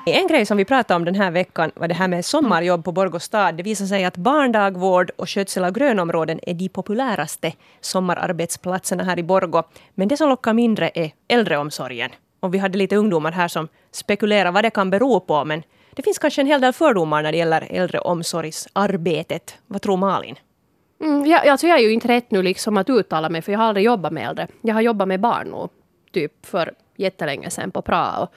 En 0.05 0.27
grej 0.27 0.45
som 0.45 0.57
vi 0.57 0.65
pratade 0.65 0.95
om 0.95 1.05
den 1.05 1.15
här 1.15 1.31
veckan 1.31 1.71
var 1.75 1.87
det 1.87 1.93
här 1.93 2.07
med 2.07 2.25
sommarjobb 2.25 2.85
på 2.85 2.91
Borgå 2.91 3.19
stad. 3.19 3.55
Det 3.55 3.63
visar 3.63 3.85
sig 3.85 4.05
att 4.05 4.17
barndagvård 4.17 5.11
och 5.15 5.29
skötsel 5.29 5.63
av 5.63 5.71
grönområden 5.71 6.39
är 6.43 6.53
de 6.53 6.69
populäraste 6.69 7.53
sommararbetsplatserna 7.81 9.03
här 9.03 9.19
i 9.19 9.23
Borgå. 9.23 9.63
Men 9.95 10.07
det 10.07 10.17
som 10.17 10.29
lockar 10.29 10.53
mindre 10.53 10.91
är 10.93 11.11
äldreomsorgen. 11.27 12.11
Och 12.39 12.53
vi 12.53 12.57
hade 12.57 12.77
lite 12.77 12.95
ungdomar 12.95 13.31
här 13.31 13.47
som 13.47 13.67
spekulerar 13.91 14.51
vad 14.51 14.63
det 14.63 14.69
kan 14.69 14.89
bero 14.89 15.19
på. 15.19 15.45
Men 15.45 15.63
det 15.95 16.03
finns 16.03 16.19
kanske 16.19 16.41
en 16.41 16.47
hel 16.47 16.61
del 16.61 16.73
fördomar 16.73 17.23
när 17.23 17.31
det 17.31 17.37
gäller 17.37 17.67
äldreomsorgsarbetet. 17.69 19.57
Vad 19.67 19.81
tror 19.81 19.97
Malin? 19.97 20.35
Mm, 21.01 21.25
jag, 21.25 21.47
alltså 21.47 21.67
jag 21.67 21.79
är 21.79 21.83
ju 21.83 21.93
inte 21.93 22.07
rätt 22.07 22.31
nu 22.31 22.43
liksom 22.43 22.77
att 22.77 22.89
uttala 22.89 23.29
mig 23.29 23.41
för 23.41 23.51
jag 23.51 23.59
har 23.59 23.65
aldrig 23.65 23.85
jobbat 23.85 24.13
med 24.13 24.29
äldre. 24.29 24.47
Jag 24.61 24.73
har 24.73 24.81
jobbat 24.81 25.07
med 25.07 25.19
barn 25.19 25.47
nu, 25.47 25.67
typ 26.11 26.45
för 26.45 26.73
jättelänge 26.95 27.49
sedan 27.49 27.71
på 27.71 27.81
Prao. 27.81 28.23
Och, 28.23 28.33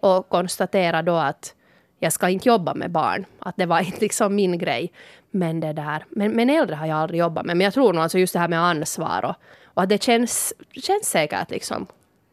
och 0.00 0.28
konstatera 0.28 1.02
då 1.02 1.16
att 1.16 1.54
jag 1.98 2.12
ska 2.12 2.28
inte 2.28 2.48
jobba 2.48 2.74
med 2.74 2.90
barn. 2.90 3.26
Att 3.38 3.56
det 3.56 3.66
var 3.66 3.80
inte 3.80 4.00
liksom 4.00 4.34
min 4.34 4.58
grej. 4.58 4.92
Men, 5.30 5.60
det 5.60 5.72
där, 5.72 6.04
men, 6.08 6.32
men 6.32 6.50
äldre 6.50 6.76
har 6.76 6.86
jag 6.86 6.98
aldrig 6.98 7.20
jobbat 7.20 7.46
med. 7.46 7.56
Men 7.56 7.64
jag 7.64 7.74
tror 7.74 7.92
nog 7.92 8.02
alltså 8.02 8.18
just 8.18 8.32
det 8.32 8.38
här 8.38 8.48
med 8.48 8.60
ansvar 8.60 9.24
och, 9.24 9.34
och 9.64 9.82
att 9.82 9.88
det 9.88 10.02
känns, 10.02 10.54
känns 10.72 11.04
säkert 11.10 11.50
liksom 11.50 11.86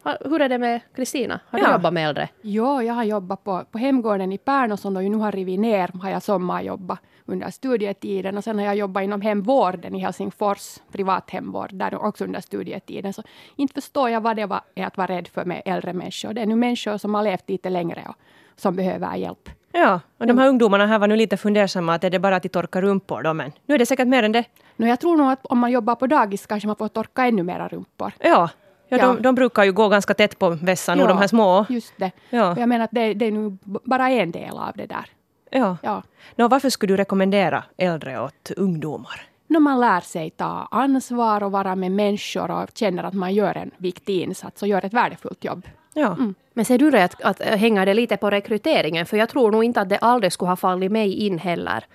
hur 0.03 0.41
är 0.41 0.49
det 0.49 0.57
med 0.57 0.81
Kristina? 0.95 1.39
Har 1.49 1.59
du 1.59 1.71
jobbat 1.71 1.93
med 1.93 2.07
äldre? 2.07 2.29
Ja, 2.41 2.83
jag 2.83 2.93
har 2.93 3.03
jobbat 3.03 3.43
på, 3.43 3.65
på 3.71 3.77
hemgården 3.77 4.31
i 4.31 4.37
Pärnu 4.37 4.77
som 4.77 4.93
nu 4.93 5.15
har 5.15 5.31
rivit 5.31 5.59
ner. 5.59 5.91
Har 6.01 6.09
jag 6.09 6.23
sommarjobbat 6.23 6.99
under 7.25 7.51
studietiden. 7.51 8.37
Och 8.37 8.43
sen 8.43 8.59
har 8.59 8.65
jag 8.65 8.75
jobbat 8.75 9.03
inom 9.03 9.21
hemvården 9.21 9.95
i 9.95 9.99
Helsingfors, 9.99 10.79
privat 10.91 11.29
hemvård, 11.29 11.69
där 11.73 12.05
också 12.05 12.23
under 12.23 12.41
studietiden. 12.41 13.13
Så 13.13 13.23
inte 13.55 13.73
förstår 13.73 14.09
jag 14.09 14.21
vad 14.21 14.35
det 14.35 14.45
var, 14.45 14.61
är 14.75 14.85
att 14.85 14.97
vara 14.97 15.07
rädd 15.07 15.27
för 15.27 15.45
med 15.45 15.61
äldre 15.65 15.93
människor. 15.93 16.33
Det 16.33 16.41
är 16.41 16.45
nu 16.45 16.55
människor 16.55 16.97
som 16.97 17.13
har 17.13 17.23
levt 17.23 17.49
lite 17.49 17.69
längre 17.69 18.03
och 18.09 18.15
som 18.55 18.75
behöver 18.75 19.15
hjälp. 19.15 19.49
Ja, 19.71 19.99
och 20.17 20.27
de 20.27 20.37
här 20.37 20.47
ungdomarna 20.47 20.85
här 20.85 20.99
var 20.99 21.07
nu 21.07 21.15
lite 21.15 21.37
fundersamma 21.37 21.93
att 21.93 22.03
är 22.03 22.09
det 22.09 22.19
bara 22.19 22.35
att 22.35 22.43
de 22.43 22.49
torkar 22.49 22.81
rumpor 22.81 23.23
då? 23.23 23.33
Men 23.33 23.51
nu 23.65 23.75
är 23.75 23.79
det 23.79 23.85
säkert 23.85 24.07
mer 24.07 24.23
än 24.23 24.31
det. 24.31 24.43
No, 24.75 24.85
jag 24.85 24.99
tror 24.99 25.17
nog 25.17 25.31
att 25.31 25.45
om 25.45 25.59
man 25.59 25.71
jobbar 25.71 25.95
på 25.95 26.07
dagis 26.07 26.45
kanske 26.45 26.67
man 26.67 26.75
får 26.75 26.87
torka 26.87 27.25
ännu 27.25 27.43
mera 27.43 27.67
rumpor. 27.67 28.11
Ja, 28.19 28.49
Ja, 28.97 29.05
ja. 29.07 29.13
De, 29.13 29.21
de, 29.21 29.35
brukar 29.35 29.63
ju 29.63 29.71
gå 29.71 29.89
ganska 29.89 30.13
tätt 30.13 30.39
på 30.39 30.49
vässan, 30.49 30.99
ja, 30.99 31.07
de 31.07 31.17
här 31.17 31.27
små. 31.27 31.65
just 31.69 31.93
det. 31.97 32.11
Ja. 32.29 32.55
Jag 32.59 32.69
menar 32.69 32.85
att 32.85 32.91
det, 32.91 33.13
det 33.13 33.25
är 33.25 33.31
nu 33.31 33.57
bara 33.63 34.09
en 34.09 34.31
del 34.31 34.57
av 34.57 34.71
det 34.75 34.85
där. 34.85 35.05
Ja. 35.49 35.77
ja. 35.83 36.03
Nå, 36.35 36.47
varför 36.47 36.69
skulle 36.69 36.93
du 36.93 36.97
rekommendera 36.97 37.63
äldre 37.77 38.21
åt 38.21 38.51
ungdomar? 38.57 39.21
När 39.47 39.59
man 39.59 39.79
lär 39.79 40.01
sig 40.01 40.29
ta 40.29 40.67
ansvar 40.71 41.43
och 41.43 41.51
vara 41.51 41.75
med 41.75 41.91
människor 41.91 42.51
och 42.51 42.69
känner 42.73 43.03
att 43.03 43.13
man 43.13 43.33
gör 43.33 43.57
en 43.57 43.71
viktig 43.77 44.21
insats 44.21 44.61
och 44.61 44.67
gör 44.67 44.85
ett 44.85 44.93
värdefullt 44.93 45.43
jobb. 45.43 45.67
Ja. 45.93 46.07
Mm. 46.07 46.35
Men 46.53 46.65
ser 46.65 46.77
du 46.77 46.91
det 46.91 47.03
att, 47.03 47.21
att 47.21 47.39
hänga 47.39 47.85
det 47.85 47.93
lite 47.93 48.17
på 48.17 48.29
rekryteringen? 48.29 49.05
För 49.05 49.17
jag 49.17 49.29
tror 49.29 49.51
nog 49.51 49.63
inte 49.63 49.81
att 49.81 49.89
det 49.89 49.97
aldrig 49.97 50.33
skulle 50.33 50.49
ha 50.49 50.55
fallit 50.55 50.91
mig 50.91 51.13
in 51.13 51.39
heller. 51.39 51.85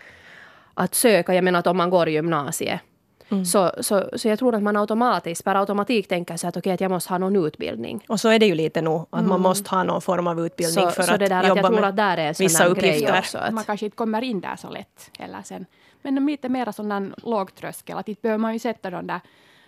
Att 0.75 0.95
söka, 0.95 1.35
jag 1.35 1.45
menar 1.45 1.59
att 1.59 1.67
om 1.67 1.77
man 1.77 1.91
går 1.91 2.09
i 2.09 2.13
gymnasiet 2.13 2.81
Mm. 3.31 3.45
Så, 3.45 3.73
så, 3.81 4.11
så 4.17 4.29
jag 4.29 4.39
tror 4.39 4.55
att 4.55 4.63
man 4.63 4.77
automatiskt, 4.77 5.45
per 5.45 5.55
automatik 5.55 6.09
tänker 6.09 6.37
sig 6.37 6.49
att 6.49 6.57
okej, 6.57 6.61
okay, 6.61 6.75
att 6.75 6.81
jag 6.81 6.91
måste 6.91 7.13
ha 7.13 7.19
någon 7.19 7.47
utbildning. 7.47 8.05
Och 8.09 8.21
så 8.21 8.29
är 8.29 8.39
det 8.39 8.47
ju 8.47 8.55
lite 8.55 8.83
nog, 8.83 9.07
att 9.11 9.19
mm. 9.19 9.29
man 9.29 9.41
måste 9.41 9.71
ha 9.71 9.83
någon 9.83 10.01
form 10.03 10.27
av 10.27 10.47
utbildning 10.47 10.85
så, 10.85 10.91
för 10.91 11.03
så 11.03 11.13
att, 11.13 11.21
det 11.21 11.29
där, 11.29 11.49
jobba 11.49 11.53
att 11.53 11.57
jag 11.57 11.67
tror 11.67 11.81
med 11.81 11.89
att 11.89 11.97
där 11.97 12.17
är 12.17 12.35
vissa 12.39 12.65
uppgifter. 12.65 13.19
Också, 13.19 13.39
att... 13.39 13.55
Man 13.55 13.65
kanske 13.65 13.87
inte 13.87 13.97
kommer 13.97 14.23
in 14.23 14.41
där 14.41 14.57
så 14.57 14.71
lätt 14.71 15.11
heller 15.19 15.43
sen. 15.45 15.67
Men 16.03 16.27
lite 16.27 16.49
mer 16.49 16.73
sån 16.73 17.15
låg 17.17 17.55
tröskel, 17.55 17.99
att 17.99 18.09
inte 18.09 18.23
behöver 18.23 18.39
man 18.39 18.53
ju 18.53 18.59
sätta 18.59 18.91
de 18.91 19.07
där 19.07 19.21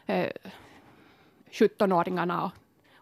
eh, 0.06 0.26
17-åringarna 1.52 2.44
och, 2.44 2.52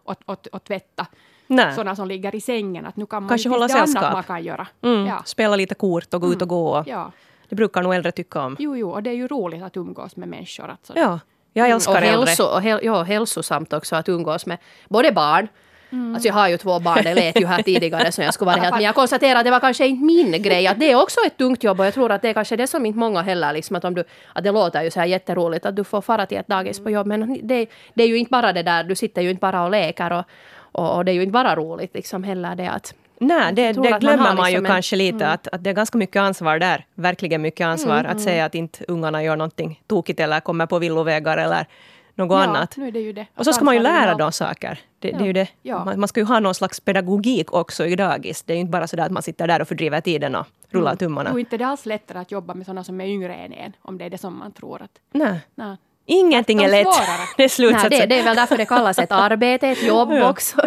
och, 0.03 0.17
och, 0.25 0.47
och 0.51 0.63
tvätta. 0.63 1.07
Nej. 1.47 1.75
Sådana 1.75 1.95
som 1.95 2.07
ligger 2.07 2.35
i 2.35 2.41
sängen. 2.41 2.85
Att 2.85 2.95
nu 2.95 3.05
kan 3.05 3.23
man 3.23 3.29
Kanske 3.29 3.49
hålla 3.49 3.69
sällskap. 3.69 4.03
annat 4.03 4.13
man 4.13 4.23
kan 4.23 4.43
göra. 4.43 4.67
Mm. 4.81 5.05
Ja. 5.05 5.21
Spela 5.25 5.55
lite 5.55 5.75
kort 5.75 6.13
och 6.13 6.21
gå 6.21 6.27
mm. 6.27 6.35
ut 6.35 6.41
och 6.41 6.47
gå. 6.47 6.83
Ja. 6.87 7.11
Det 7.49 7.55
brukar 7.55 7.83
nog 7.83 7.95
äldre 7.95 8.11
tycka 8.11 8.41
om. 8.41 8.55
Jo, 8.59 8.77
jo, 8.77 8.89
och 8.91 9.03
det 9.03 9.09
är 9.09 9.13
ju 9.13 9.27
roligt 9.27 9.63
att 9.63 9.77
umgås 9.77 10.15
med 10.15 10.27
människor. 10.27 10.69
Alltså. 10.69 10.93
Ja. 10.95 11.19
Jag 11.53 11.65
mm, 11.65 11.75
älskar 11.75 11.91
och 11.91 11.97
äldre. 11.97 12.29
Hälso, 12.29 12.43
och 12.43 12.61
hel, 12.61 12.79
ja, 12.83 13.03
hälsosamt 13.03 13.73
också 13.73 13.95
att 13.95 14.09
umgås 14.09 14.45
med 14.45 14.57
både 14.87 15.11
barn 15.11 15.47
Mm. 15.91 16.13
Alltså 16.13 16.27
jag 16.27 16.33
har 16.33 16.47
ju 16.47 16.57
två 16.57 16.79
barn, 16.79 17.03
det 17.03 17.13
lät 17.13 17.41
ju 17.41 17.45
här 17.45 17.61
tidigare 17.61 18.11
så 18.11 18.21
jag 18.21 18.33
skulle 18.33 18.51
vara 18.51 18.61
helt... 18.61 18.73
Men 18.75 18.83
jag 18.83 18.95
konstaterar 18.95 19.39
att 19.39 19.45
det 19.45 19.51
var 19.51 19.59
kanske 19.59 19.87
inte 19.87 20.03
min 20.03 20.41
grej. 20.41 20.67
Att 20.67 20.79
det 20.79 20.91
är 20.91 21.01
också 21.01 21.19
ett 21.27 21.37
tungt 21.37 21.63
jobb 21.63 21.79
och 21.79 21.85
jag 21.85 21.93
tror 21.93 22.11
att 22.11 22.21
det 22.21 22.29
är 22.29 22.33
kanske 22.33 22.55
det 22.55 22.67
som 22.67 22.85
inte 22.85 22.99
många 22.99 23.21
heller 23.21 23.53
liksom 23.53 23.75
att 23.75 23.85
om 23.85 23.95
du... 23.95 24.03
Att 24.33 24.43
det 24.43 24.51
låter 24.51 24.83
ju 24.83 24.91
så 24.91 24.99
här 24.99 25.07
jätteroligt 25.07 25.65
att 25.65 25.75
du 25.75 25.83
får 25.83 26.01
fara 26.01 26.25
till 26.25 26.37
ett 26.37 26.47
dagis 26.47 26.83
på 26.83 26.89
jobb 26.89 27.07
men 27.07 27.39
det, 27.47 27.67
det 27.93 28.03
är 28.03 28.07
ju 28.07 28.17
inte 28.17 28.29
bara 28.29 28.53
det 28.53 28.63
där, 28.63 28.83
du 28.83 28.95
sitter 28.95 29.21
ju 29.21 29.29
inte 29.29 29.39
bara 29.39 29.63
och 29.63 29.71
leker 29.71 30.13
och, 30.13 30.23
och, 30.71 30.95
och 30.95 31.05
det 31.05 31.11
är 31.11 31.13
ju 31.13 31.21
inte 31.21 31.31
bara 31.31 31.55
roligt 31.55 31.93
liksom 31.93 32.23
heller 32.23 32.55
det 32.55 32.69
att 32.69 32.93
Nej, 33.19 33.53
det, 33.53 33.73
det 33.73 33.99
glömmer 33.99 34.17
man, 34.17 34.35
man 34.35 34.45
ju 34.45 34.51
liksom 34.51 34.65
en, 34.65 34.71
kanske 34.71 34.95
lite, 34.95 35.25
mm. 35.25 35.33
att, 35.33 35.47
att 35.47 35.63
det 35.63 35.69
är 35.69 35.73
ganska 35.73 35.97
mycket 35.97 36.19
ansvar 36.19 36.59
där. 36.59 36.85
Verkligen 36.95 37.41
mycket 37.41 37.65
ansvar. 37.65 37.99
Mm, 37.99 38.11
att 38.11 38.21
säga 38.21 38.45
att 38.45 38.55
inte 38.55 38.85
ungarna 38.87 39.23
gör 39.23 39.35
någonting 39.35 39.81
tokigt 39.87 40.19
eller 40.19 40.39
kommer 40.39 40.65
på 40.65 40.79
villovägar 40.79 41.37
eller 41.37 41.67
något 42.15 42.35
ja, 42.35 42.43
annat. 42.43 42.77
Nu 42.77 42.87
är 42.87 42.91
det 42.91 42.99
ju 42.99 43.13
det. 43.13 43.25
Och 43.35 43.45
så 43.45 43.53
ska 43.53 43.65
man 43.65 43.75
ju 43.75 43.81
lära 43.81 44.15
dem 44.15 44.31
saker. 44.31 44.79
Det, 44.99 45.09
ja. 45.09 45.17
det 45.17 45.23
är 45.23 45.27
ju 45.27 45.33
det. 45.33 45.47
Ja. 45.61 45.85
Man, 45.85 45.99
man, 45.99 46.07
ska 46.07 46.19
ju 46.19 46.25
ha 46.25 46.39
någon 46.39 46.55
slags 46.55 46.79
pedagogik 46.79 47.53
också 47.53 47.85
i 47.85 47.95
dagis. 47.95 48.43
Det 48.43 48.53
är 48.53 48.55
ju 48.55 48.61
inte 48.61 48.71
bara 48.71 48.87
så 48.87 49.01
att 49.01 49.11
man 49.11 49.23
sitter 49.23 49.47
där 49.47 49.61
och 49.61 49.67
fördriver 49.67 50.01
tiden 50.01 50.35
och 50.35 50.45
rullar 50.69 50.91
mm. 50.91 50.97
tummarna. 50.97 51.31
Och 51.31 51.39
inte 51.39 51.57
det 51.57 51.67
alls 51.67 51.85
lättare 51.85 52.19
att 52.19 52.31
jobba 52.31 52.53
med 52.53 52.65
sådana 52.65 52.83
som 52.83 53.01
är 53.01 53.05
yngre 53.05 53.35
än 53.35 53.53
en, 53.53 53.73
om 53.81 53.97
det 53.97 54.05
är 54.05 54.09
det 54.09 54.17
som 54.17 54.39
man 54.39 54.51
tror 54.51 54.81
att... 54.81 54.91
Nej. 55.11 55.39
Nej. 55.55 55.77
Ingenting 56.05 56.63
är 56.63 56.69
lätt. 56.69 56.87
det 57.37 57.43
är 57.43 57.49
slutsatsen. 57.49 57.89
Nej, 57.91 57.99
det, 57.99 58.05
det 58.05 58.19
är 58.19 58.23
väl 58.23 58.35
därför 58.35 58.57
det 58.57 58.65
kallas 58.65 58.99
ett 58.99 59.11
arbete, 59.27 59.67
ett 59.67 59.83
jobb 59.83 60.11
också. 60.11 60.61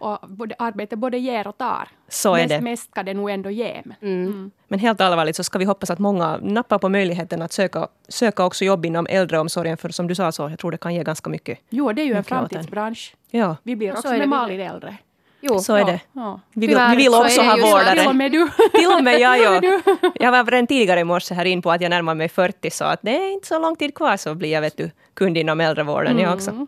Och 0.00 0.18
både, 0.28 0.54
arbete 0.58 0.96
både 0.96 1.18
ger 1.18 1.46
och 1.46 1.58
tar. 1.58 1.88
Så 2.08 2.36
är 2.36 2.48
det. 2.48 2.60
Mest 2.60 2.90
ska 2.90 3.02
det 3.02 3.14
nog 3.14 3.30
ändå 3.30 3.50
ge. 3.50 3.70
Mm. 3.70 3.94
Mm. 4.00 4.50
Men 4.68 4.78
helt 4.78 5.00
allvarligt 5.00 5.36
så 5.36 5.44
ska 5.44 5.58
vi 5.58 5.64
hoppas 5.64 5.90
att 5.90 5.98
många 5.98 6.38
nappar 6.42 6.78
på 6.78 6.88
möjligheten 6.88 7.42
att 7.42 7.52
söka, 7.52 7.88
söka 8.08 8.44
också 8.44 8.64
jobb 8.64 8.86
inom 8.86 9.06
äldreomsorgen. 9.06 9.76
För 9.76 9.88
som 9.88 10.06
du 10.06 10.14
sa, 10.14 10.32
så 10.32 10.42
jag 10.48 10.58
tror 10.58 10.70
det 10.70 10.78
kan 10.78 10.94
ge 10.94 11.04
ganska 11.04 11.30
mycket. 11.30 11.58
Jo, 11.68 11.92
det 11.92 12.02
är 12.02 12.06
ju 12.06 12.14
en 12.14 12.24
framtidsbransch. 12.24 13.14
Ja. 13.30 13.56
Vi 13.62 13.76
blir 13.76 13.92
också 13.92 14.08
med 14.08 14.28
Malin 14.28 14.60
äldre. 14.60 14.96
Jo, 15.40 15.58
så 15.58 15.74
är 15.74 15.84
det. 15.84 16.00
Ja. 16.12 16.40
Vi 16.52 16.66
vill, 16.66 16.78
vi 16.90 16.96
vill 16.96 17.14
också 17.14 17.42
ha 17.42 17.56
vårdare. 17.56 17.98
Till 17.98 18.08
och 18.08 18.16
med 18.16 18.32
du. 18.32 18.48
Till 18.74 18.88
och 18.98 19.04
med 19.04 19.20
jag, 19.20 19.38
ja. 19.38 19.80
Jag 20.14 20.32
var 20.32 20.44
redan 20.44 20.66
tidigare 20.66 21.00
i 21.00 21.04
morse 21.04 21.34
här 21.34 21.44
in 21.44 21.62
på 21.62 21.70
att 21.70 21.80
jag 21.80 21.90
närmar 21.90 22.14
mig 22.14 22.28
40 22.28 22.70
så 22.70 22.84
att 22.84 23.00
det 23.02 23.16
är 23.16 23.32
inte 23.32 23.46
så 23.46 23.58
lång 23.58 23.76
tid 23.76 23.94
kvar 23.94 24.16
så 24.16 24.34
blir 24.34 24.52
jag 24.52 24.60
vet 24.60 24.76
du, 24.76 24.90
kund 25.14 25.38
inom 25.38 25.60
äldrevården 25.60 26.12
mm. 26.12 26.24
jag 26.24 26.34
också. 26.34 26.66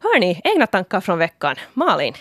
Hörni, 0.00 0.40
egna 0.44 0.66
tankar 0.66 1.00
från 1.00 1.18
veckan. 1.18 1.56
Malin? 1.74 2.14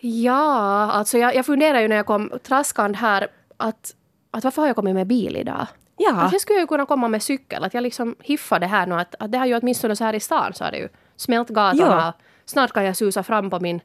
Ja, 0.00 0.90
alltså 0.92 1.18
jag, 1.18 1.34
jag 1.34 1.46
funderar 1.46 1.80
ju 1.80 1.88
när 1.88 1.96
jag 1.96 2.06
kom 2.06 2.32
traskande 2.42 2.98
här 2.98 3.28
att, 3.56 3.94
att 4.30 4.44
varför 4.44 4.62
har 4.62 4.66
jag 4.66 4.76
kommit 4.76 4.94
med 4.94 5.06
bil 5.06 5.36
idag? 5.36 5.66
Ja. 5.96 6.20
Att 6.20 6.32
jag 6.32 6.40
skulle 6.40 6.60
ju 6.60 6.66
kunna 6.66 6.86
komma 6.86 7.08
med 7.08 7.22
cykel. 7.22 7.64
Att 7.64 7.74
jag 7.74 7.82
liksom 7.82 8.16
hiffade 8.20 8.66
det 8.66 8.70
här 8.70 8.86
nu. 8.86 8.94
Att, 8.94 9.14
att 9.18 9.32
det 9.32 9.38
har 9.38 9.46
ju 9.46 9.58
åtminstone 9.58 9.96
så 9.96 10.04
här 10.04 10.14
i 10.14 10.20
stan 10.20 10.54
så 10.54 10.64
har 10.64 10.70
det 10.70 10.78
ju 10.78 10.88
smält 11.16 11.48
gatorna. 11.48 12.14
Ja. 12.18 12.24
Snart 12.44 12.72
kan 12.72 12.84
jag 12.84 12.96
susa 12.96 13.22
fram 13.22 13.50
på 13.50 13.60
min 13.60 13.80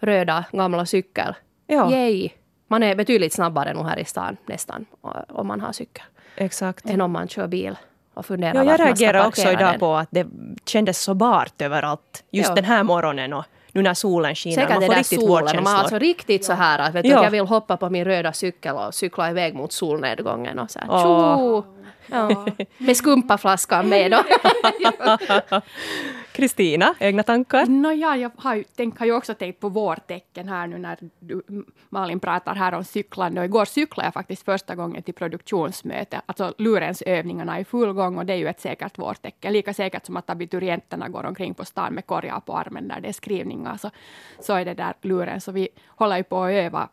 röda 0.00 0.44
gamla 0.52 0.86
cykel. 0.86 1.34
Ja. 1.66 1.90
Yay! 1.90 2.30
Man 2.68 2.82
är 2.82 2.94
betydligt 2.94 3.32
snabbare 3.32 3.74
nu 3.74 3.82
här 3.82 3.98
i 3.98 4.04
stan 4.04 4.36
nästan 4.46 4.86
om 5.28 5.46
man 5.46 5.60
har 5.60 5.72
cykel. 5.72 6.04
Exakt. 6.36 6.86
Än 6.90 7.00
om 7.00 7.12
man 7.12 7.28
kör 7.28 7.46
bil 7.46 7.76
och 8.14 8.26
funderar 8.26 8.54
ja, 8.54 8.70
Jag 8.70 8.80
reagerade 8.80 9.28
också 9.28 9.48
idag 9.48 9.72
den. 9.72 9.80
på 9.80 9.94
att 9.94 10.08
det 10.10 10.26
kändes 10.66 11.02
så 11.02 11.14
bart 11.14 11.62
överallt 11.62 12.24
just 12.30 12.48
ja. 12.48 12.54
den 12.54 12.64
här 12.64 12.82
morgonen. 12.82 13.32
Och 13.32 13.44
nu 13.72 13.82
när 13.82 13.94
solen 13.94 14.34
skiner. 14.34 14.54
Säkert 14.54 14.70
man 14.70 14.86
får 14.86 14.94
riktigt 14.94 15.20
solen, 15.20 15.64
man 15.64 15.72
har 15.72 15.80
alltså 15.80 15.98
riktigt 15.98 16.44
så 16.44 16.52
här 16.52 16.78
att 16.78 16.94
vet 16.94 17.02
du, 17.02 17.08
jag 17.08 17.30
vill 17.30 17.46
hoppa 17.46 17.76
på 17.76 17.90
min 17.90 18.04
röda 18.04 18.32
cykel 18.32 18.76
och 18.76 18.94
cykla 18.94 19.30
iväg 19.30 19.54
mot 19.54 19.72
solnedgången 19.72 20.58
och 20.58 20.70
så 20.70 20.78
här, 20.78 20.88
oh. 20.88 21.64
Ja. 22.06 22.46
Med 22.78 22.96
skumpaflaskan 22.96 23.88
med 23.88 24.10
då. 24.10 24.24
Kristina, 26.32 26.94
egna 26.98 27.22
tankar? 27.22 27.66
No, 27.66 27.92
ja, 27.92 28.16
jag 28.16 28.30
har 28.36 28.54
ju, 28.54 28.64
tänk, 28.76 28.98
har 28.98 29.06
ju 29.06 29.12
också 29.12 29.34
tänkt 29.34 29.60
på 29.60 29.68
vårtecken 29.68 30.48
här 30.48 30.66
nu 30.66 30.78
när 30.78 30.98
du, 31.18 31.42
Malin 31.88 32.20
pratar 32.20 32.54
här 32.54 32.74
om 32.74 32.84
cyklande. 32.84 33.40
Och 33.40 33.44
igår 33.44 33.64
cyklade 33.64 34.06
jag 34.06 34.14
faktiskt 34.14 34.44
första 34.44 34.74
gången 34.74 35.02
till 35.02 35.14
produktionsmöte. 35.14 36.20
Alltså 36.26 36.54
lurensövningarna 36.58 37.56
är 37.56 37.60
i 37.60 37.64
full 37.64 37.92
gång 37.92 38.18
och 38.18 38.26
det 38.26 38.32
är 38.32 38.36
ju 38.36 38.48
ett 38.48 38.60
säkert 38.60 38.98
vårtecken. 38.98 39.52
Lika 39.52 39.74
säkert 39.74 40.06
som 40.06 40.16
att 40.16 40.30
abiturienterna 40.30 41.08
går 41.08 41.26
omkring 41.26 41.54
på 41.54 41.64
stan 41.64 41.94
med 41.94 42.06
korgar 42.06 42.40
på 42.40 42.56
armen 42.56 42.88
där 42.88 43.00
det 43.00 43.08
är 43.08 43.12
skrivningar. 43.12 43.76
Så, 43.76 43.90
så 44.40 44.52
är 44.52 44.64
det 44.64 44.74
där 44.74 44.94
luren. 45.02 45.40
Så 45.40 45.52
vi 45.52 45.68
håller 45.86 46.16
ju 46.16 46.22
på 46.22 46.42
att 46.42 46.52
öva 46.52 46.88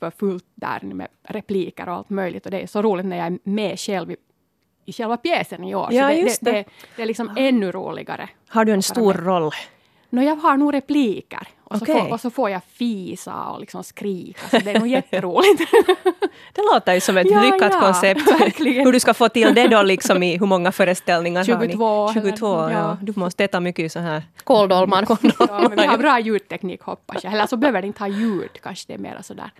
för 0.00 0.10
fullt 0.10 0.46
där 0.54 0.80
med 0.80 1.08
repliker 1.22 1.88
och 1.88 1.94
allt 1.94 2.10
möjligt. 2.10 2.44
Och 2.44 2.50
det 2.50 2.60
är 2.60 2.66
så 2.66 2.82
roligt 2.82 3.06
när 3.06 3.16
jag 3.16 3.26
är 3.26 3.38
med 3.44 3.80
själv 3.80 4.10
i 4.10 4.16
i 4.86 4.92
själva 4.92 5.16
pjäsen 5.16 5.64
i 5.64 5.74
år. 5.74 5.88
Ja, 5.92 6.02
så 6.02 6.08
det, 6.08 6.14
just 6.20 6.44
det, 6.44 6.50
det, 6.52 6.64
det 6.96 7.02
är 7.02 7.06
liksom 7.06 7.30
ännu 7.36 7.72
roligare. 7.72 8.28
Har 8.48 8.64
du 8.64 8.72
en 8.72 8.82
stor 8.82 9.14
roll? 9.14 9.50
No, 10.10 10.22
jag 10.22 10.36
har 10.36 10.56
nog 10.56 10.74
repliker. 10.74 11.48
Och, 11.64 11.76
Okej. 11.82 11.94
så 11.94 12.00
får, 12.04 12.12
och 12.12 12.20
så 12.20 12.30
får 12.30 12.50
jag 12.50 12.60
fisa 12.64 13.34
och 13.44 13.60
liksom 13.60 13.84
skrika. 13.84 14.48
Så 14.50 14.58
det 14.58 14.70
är 14.70 14.78
nog 14.78 14.88
jätteroligt. 14.88 15.62
Det 16.52 16.62
låter 16.74 16.94
ju 16.94 17.00
som 17.00 17.16
ett 17.16 17.30
Ja, 17.30 17.42
lyckat 17.42 17.72
ja, 17.72 17.80
koncept. 17.80 18.20
verkligen. 18.40 18.84
Hur 18.86 18.92
du 18.92 19.00
ska 19.00 19.14
få 19.14 19.28
till 19.28 19.54
det 19.54 19.68
då 19.68 19.82
liksom 19.82 20.22
i 20.22 20.38
hur 20.38 20.46
många 20.46 20.72
föreställningar 20.72 21.40
har 21.40 21.44
22 21.44 22.06
ni? 22.06 22.12
eller- 22.20 22.30
22, 22.30 22.46
ja. 22.46 22.70
ja. 22.70 22.96
Du 23.02 23.12
måste 23.16 23.44
äta 23.44 23.60
mycket 23.60 23.92
så 23.92 23.98
här. 23.98 24.22
Kåldolmar. 24.44 25.06
ja, 25.38 25.68
men 25.68 25.76
vi 25.76 25.86
har 25.86 25.98
bra 25.98 26.20
ljudteknik 26.20 26.82
hoppas 26.82 27.24
jag. 27.24 27.32
Eller 27.32 27.46
så 27.46 27.56
behöver 27.56 27.80
det 27.80 27.86
inte 27.86 28.02
ha 28.02 28.08
ljud. 28.08 28.50
Kanske 28.62 28.84
det 28.88 28.94
är 28.94 28.98
mer 28.98 29.18
sådär 29.22 29.50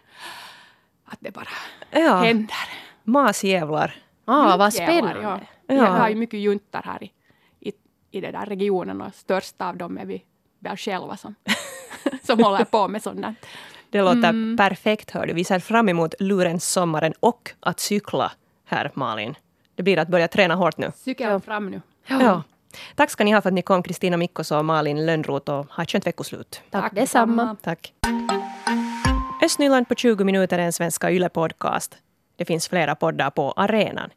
att 1.04 1.18
det 1.20 1.30
bara 1.30 1.48
Ja, 1.90 2.16
händer. 2.16 2.56
masjävlar. 3.04 3.94
Ah, 4.24 4.56
vad 4.56 4.72
spännande. 4.74 5.22
Ja. 5.22 5.40
Ja. 5.66 5.74
Vi 5.74 5.78
har 5.78 6.08
ju 6.08 6.14
mycket 6.14 6.40
juntar 6.40 6.82
här 6.84 7.02
i, 7.04 7.12
i, 7.60 7.72
i 8.10 8.20
den 8.20 8.32
där 8.32 8.46
regionen 8.46 9.00
och 9.00 9.14
största 9.14 9.68
av 9.68 9.76
dem 9.76 9.98
är 9.98 10.04
vi 10.06 10.22
väl 10.58 10.76
själva 10.76 11.16
som, 11.16 11.34
som 12.22 12.44
håller 12.44 12.64
på 12.64 12.88
med 12.88 13.02
där. 13.02 13.34
Det 13.90 14.02
låter 14.02 14.18
Mm. 14.28 14.56
perfekt, 14.56 15.10
hör 15.10 15.26
du. 15.26 15.32
Vi 15.32 15.44
ser 15.44 15.58
fram 15.58 15.88
emot 15.88 16.14
lurens 16.18 16.72
sommaren 16.72 17.12
och 17.20 17.50
att 17.60 17.80
cykla 17.80 18.32
här, 18.64 18.90
Malin. 18.94 19.34
Det 19.74 19.82
blir 19.82 19.98
att 19.98 20.08
börja 20.08 20.28
träna 20.28 20.54
hårt 20.54 20.78
nu. 20.78 20.92
Cykeln 20.96 21.40
fram 21.40 21.70
nu. 21.70 21.82
Ja. 22.06 22.42
Tack 22.94 23.10
ska 23.10 23.24
ni 23.24 23.32
ha 23.32 23.40
för 23.42 23.48
att 23.48 23.54
ni 23.54 23.62
kom, 23.62 23.82
Kristina 23.82 24.16
Mikkos 24.16 24.50
och 24.52 24.64
Malin 24.64 25.06
Lönnroth, 25.06 25.50
och 25.52 25.66
ha 25.66 25.82
ett 25.82 25.90
skönt 25.90 26.06
veckoslut. 26.06 26.62
Tack 26.70 26.94
detsamma. 26.94 27.56
Tack. 27.62 27.92
Östnyland 29.42 29.88
på 29.88 29.94
20 29.94 30.24
minuter 30.24 30.58
är 30.58 30.62
en 30.62 30.72
svenska 30.72 31.10
Yle-podcast. 31.10 31.90
Det 32.36 32.44
finns 32.44 32.68
flera 32.68 32.94
poddar 32.94 33.30
på 33.30 33.52
arenan. 33.52 34.10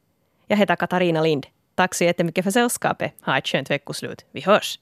Jag 0.48 0.58
heter 0.58 0.76
Katarina 0.76 1.22
Lind. 1.22 1.48
Tack 1.76 1.96
så 1.96 2.04
jättemycket 2.04 2.44
för 2.44 2.52
sällskapet. 2.52 3.14
Ha 3.22 3.38
ett 3.38 3.48
skönt 3.48 3.70
veckoslut. 3.70 4.26
Vi 4.32 4.42
hörs! 4.42 4.76